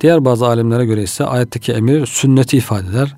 [0.02, 3.16] Diğer bazı alimlere göre ise ayetteki emir sünneti ifade eder.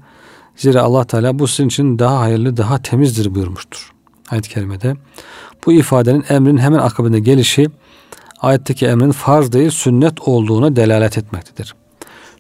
[0.56, 3.92] Zira Allah Teala bu sizin için daha hayırlı, daha temizdir buyurmuştur.
[4.30, 4.96] Ayet-i kerimede.
[5.66, 7.68] Bu ifadenin emrin hemen akabinde gelişi
[8.42, 11.76] ayetteki emrin farz değil sünnet olduğuna delalet etmektedir.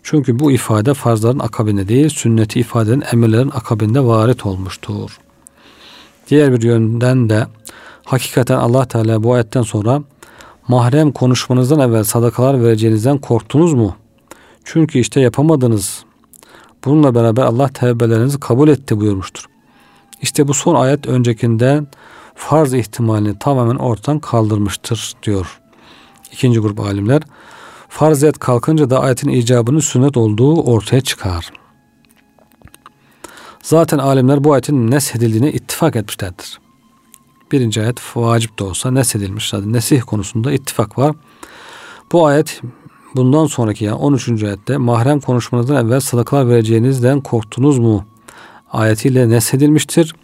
[0.04, 5.20] Çünkü bu ifade farzların akabinde değil, sünneti ifadenin emirlerin akabinde varit olmuştur.
[6.30, 7.48] Diğer bir yönden de
[8.08, 10.02] hakikaten Allah Teala bu ayetten sonra
[10.68, 13.96] mahrem konuşmanızdan evvel sadakalar vereceğinizden korktunuz mu?
[14.64, 16.06] Çünkü işte yapamadınız.
[16.86, 19.46] Bununla beraber Allah tevbelerinizi kabul etti buyurmuştur.
[20.22, 21.88] İşte bu son ayet öncekinden
[22.36, 25.62] farz ihtimalini tamamen ortadan kaldırmıştır diyor.
[26.32, 27.22] İkinci grup alimler.
[27.90, 31.52] Farziyet kalkınca da ayetin icabının sünnet olduğu ortaya çıkar.
[33.64, 36.60] Zaten alimler bu ayetin neshedildiğine ittifak etmişlerdir.
[37.52, 39.50] Birinci ayet vacip de olsa neshedilmiş.
[39.50, 41.16] Zaten nesih konusunda ittifak var.
[42.12, 42.62] Bu ayet
[43.16, 44.44] bundan sonraki yani 13.
[44.44, 48.06] ayette mahrem konuşmanızdan evvel sadakalar vereceğinizden korktunuz mu?
[48.72, 50.16] Ayetiyle neshedilmiştir.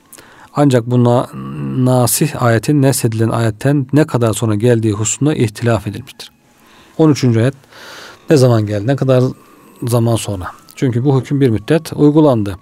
[0.56, 1.28] Ancak bu na,
[1.78, 6.32] nasih ayetin neshedilen ayetten ne kadar sonra geldiği hususunda ihtilaf edilmiştir.
[6.98, 7.24] 13.
[7.24, 7.54] ayet
[8.30, 8.88] ne zaman geldi?
[8.88, 9.24] Ne kadar
[9.88, 10.52] zaman sonra?
[10.76, 12.58] Çünkü bu hüküm bir müddet uygulandı.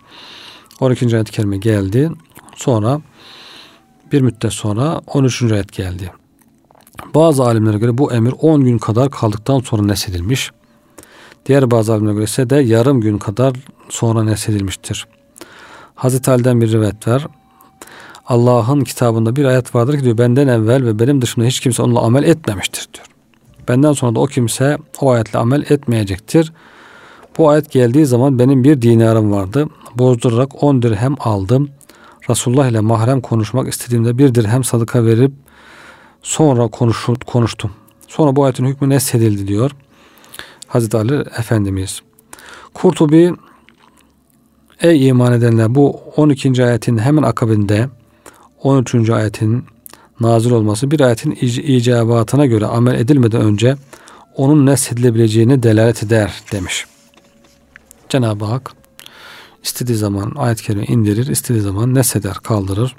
[0.79, 1.15] 12.
[1.15, 2.11] ayet kelime geldi.
[2.55, 3.01] Sonra
[4.11, 5.43] bir müddet sonra 13.
[5.43, 6.11] ayet geldi.
[7.15, 10.51] Bazı alimlere göre bu emir 10 gün kadar kaldıktan sonra nesedilmiş.
[11.45, 13.53] Diğer bazı alimlere göre ise de yarım gün kadar
[13.89, 15.07] sonra nesedilmiştir.
[15.95, 17.27] Hazreti Ali'den bir rivayet var.
[18.27, 22.01] Allah'ın kitabında bir ayet vardır ki diyor benden evvel ve benim dışımda hiç kimse onunla
[22.01, 23.05] amel etmemiştir diyor.
[23.67, 26.53] Benden sonra da o kimse o ayetle amel etmeyecektir.
[27.37, 29.67] Bu ayet geldiği zaman benim bir dinarım vardı.
[29.95, 31.69] Bozdurarak on dirhem aldım.
[32.29, 35.31] Resulullah ile mahrem konuşmak istediğimde bir dirhem sadaka verip
[36.21, 37.71] sonra konuş, konuştum.
[38.07, 39.71] Sonra bu ayetin hükmü nesedildi diyor.
[40.67, 42.01] Hazreti Ali Efendimiz.
[42.73, 43.33] Kurtubi
[44.81, 46.65] Ey iman edenler bu 12.
[46.65, 47.89] ayetin hemen akabinde
[48.63, 49.09] 13.
[49.09, 49.65] ayetin
[50.19, 53.75] nazil olması bir ayetin icabatına göre amel edilmeden önce
[54.35, 56.85] onun neshedilebileceğine delalet eder demiş.
[58.09, 58.80] Cenab-ı Hak
[59.63, 62.95] istediği zaman ayet-i kerime indirir, istediği zaman nesheder, kaldırır.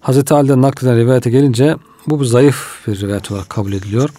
[0.00, 4.10] Hazreti Ali'den nakleden rivayete gelince bu zayıf bir rivayet olarak kabul ediliyor.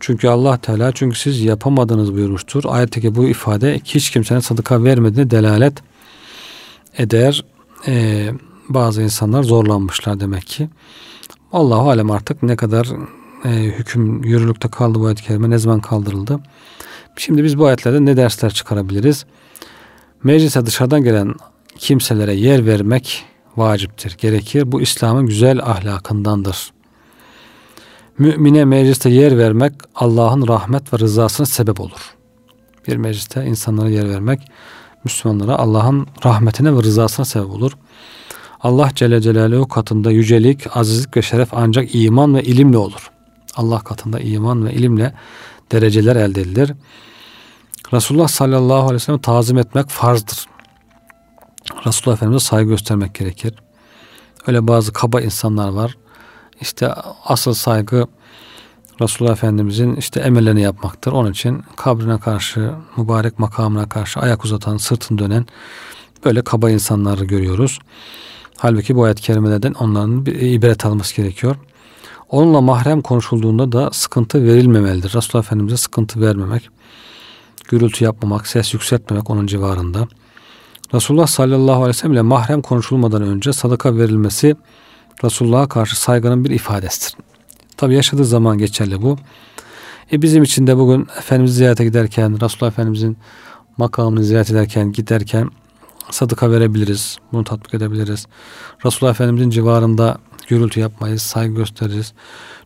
[0.00, 2.64] Çünkü Allah Teala çünkü siz yapamadınız buyurmuştur.
[2.66, 5.82] Ayetteki bu ifade hiç kimsenin sadaka vermediğine delalet
[6.98, 7.44] eder.
[7.86, 8.30] Ee,
[8.68, 10.68] bazı insanlar zorlanmışlar demek ki.
[11.52, 12.88] Allahu alem artık ne kadar
[13.44, 16.40] e, hüküm yürürlükte kaldı bu ayet-i kerime ne zaman kaldırıldı.
[17.16, 19.26] Şimdi biz bu ayetlerden ne dersler çıkarabiliriz?
[20.26, 21.34] Meclise dışarıdan gelen
[21.78, 23.24] kimselere yer vermek
[23.56, 24.72] vaciptir, gerekir.
[24.72, 26.72] Bu İslam'ın güzel ahlakındandır.
[28.18, 32.14] Mümine mecliste yer vermek Allah'ın rahmet ve rızasına sebep olur.
[32.88, 34.40] Bir mecliste insanlara yer vermek
[35.04, 37.72] Müslümanlara Allah'ın rahmetine ve rızasına sebep olur.
[38.60, 43.10] Allah Celle Celaluhu katında yücelik, azizlik ve şeref ancak iman ve ilimle olur.
[43.56, 45.14] Allah katında iman ve ilimle
[45.72, 46.72] dereceler elde edilir.
[47.92, 50.46] Resulullah sallallahu aleyhi ve sellem tazim etmek farzdır.
[51.86, 53.54] Resulullah Efendimiz'e saygı göstermek gerekir.
[54.46, 55.96] Öyle bazı kaba insanlar var.
[56.60, 58.06] İşte asıl saygı
[59.00, 61.12] Resulullah Efendimizin işte emellerini yapmaktır.
[61.12, 65.46] Onun için kabrine karşı, mübarek makamına karşı ayak uzatan, sırtını dönen
[66.24, 67.78] böyle kaba insanları görüyoruz.
[68.56, 71.56] Halbuki bu ayet kerimelerden onların bir ibret alması gerekiyor.
[72.28, 75.14] Onunla mahrem konuşulduğunda da sıkıntı verilmemelidir.
[75.14, 76.68] Resulullah Efendimiz'e sıkıntı vermemek,
[77.68, 80.08] gürültü yapmamak, ses yükseltmemek onun civarında.
[80.94, 84.56] Resulullah sallallahu aleyhi ve sellem ile mahrem konuşulmadan önce sadaka verilmesi
[85.24, 87.16] Resulullah'a karşı saygının bir ifadesidir.
[87.76, 89.18] Tabi yaşadığı zaman geçerli bu.
[90.12, 93.16] E bizim için de bugün Efendimiz'i ziyarete giderken, Resulullah Efendimiz'in
[93.76, 95.50] makamını ziyaret ederken, giderken
[96.10, 97.18] sadaka verebiliriz.
[97.32, 98.26] Bunu tatbik edebiliriz.
[98.84, 102.12] Resulullah Efendimiz'in civarında gürültü yapmayız, saygı gösteririz.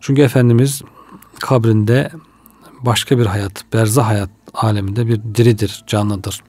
[0.01, 0.83] Çünkü Efendimiz
[1.41, 2.11] kabrinde
[2.81, 6.43] başka bir hayat, berzah hayat aleminde bir diridir, canlıdır.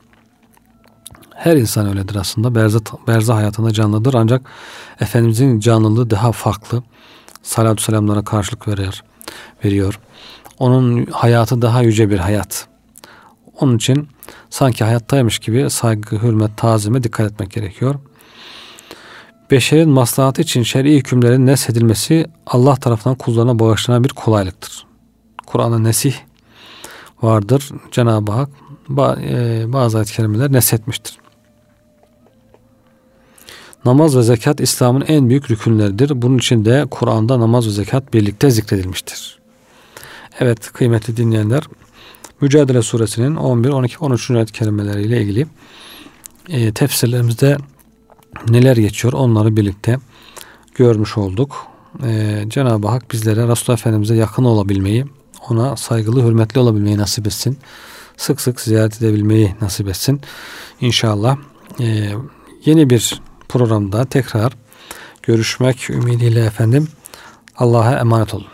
[1.36, 2.56] Her insan öyledir aslında.
[2.56, 4.42] Berzah, berzah hayatında canlıdır ancak
[5.00, 6.84] Efendimizin canlılığı daha farklı.
[7.44, 9.04] Salatü selamlara karşılık verir,
[9.66, 10.00] veriyor.
[10.60, 12.68] Onun hayatı daha yüce bir hayat.
[13.60, 14.08] Onun için
[14.50, 17.96] sanki hayattaymış gibi saygı, hürmet, tazime dikkat etmek gerekiyor.
[19.52, 24.86] Beşerin maslahatı için şer'i hükümlerin nesedilmesi Allah tarafından kullarına bağışlanan bir kolaylıktır.
[25.46, 26.14] Kur'an'da nesih
[27.22, 27.70] vardır.
[27.92, 28.50] Cenab-ı Hak
[29.22, 31.18] e, bazı ayet kerimeler nesetmiştir.
[33.86, 36.22] Namaz ve zekat İslam'ın en büyük rükünleridir.
[36.22, 39.40] Bunun için de Kur'an'da namaz ve zekat birlikte zikredilmiştir.
[40.40, 41.64] Evet kıymetli dinleyenler
[42.42, 44.32] Mücadele suresinin 11, 12, 13.
[44.32, 45.48] ayet kelimeleriyle ilgili
[46.50, 47.58] e, tefsirlerimizde
[48.50, 49.98] neler geçiyor onları birlikte
[50.76, 51.68] görmüş olduk.
[52.04, 55.06] E, Cenab-ı Hak bizlere Resulullah Efendimiz'e yakın olabilmeyi,
[55.50, 57.60] ona saygılı, hürmetli olabilmeyi nasip etsin.
[58.18, 60.22] Sık sık ziyaret edebilmeyi nasip etsin.
[60.82, 61.38] İnşallah
[61.80, 62.12] e,
[62.66, 64.54] yeni bir programda tekrar
[65.24, 66.88] görüşmek ümidiyle efendim.
[67.58, 68.48] Allah'a emanet olun.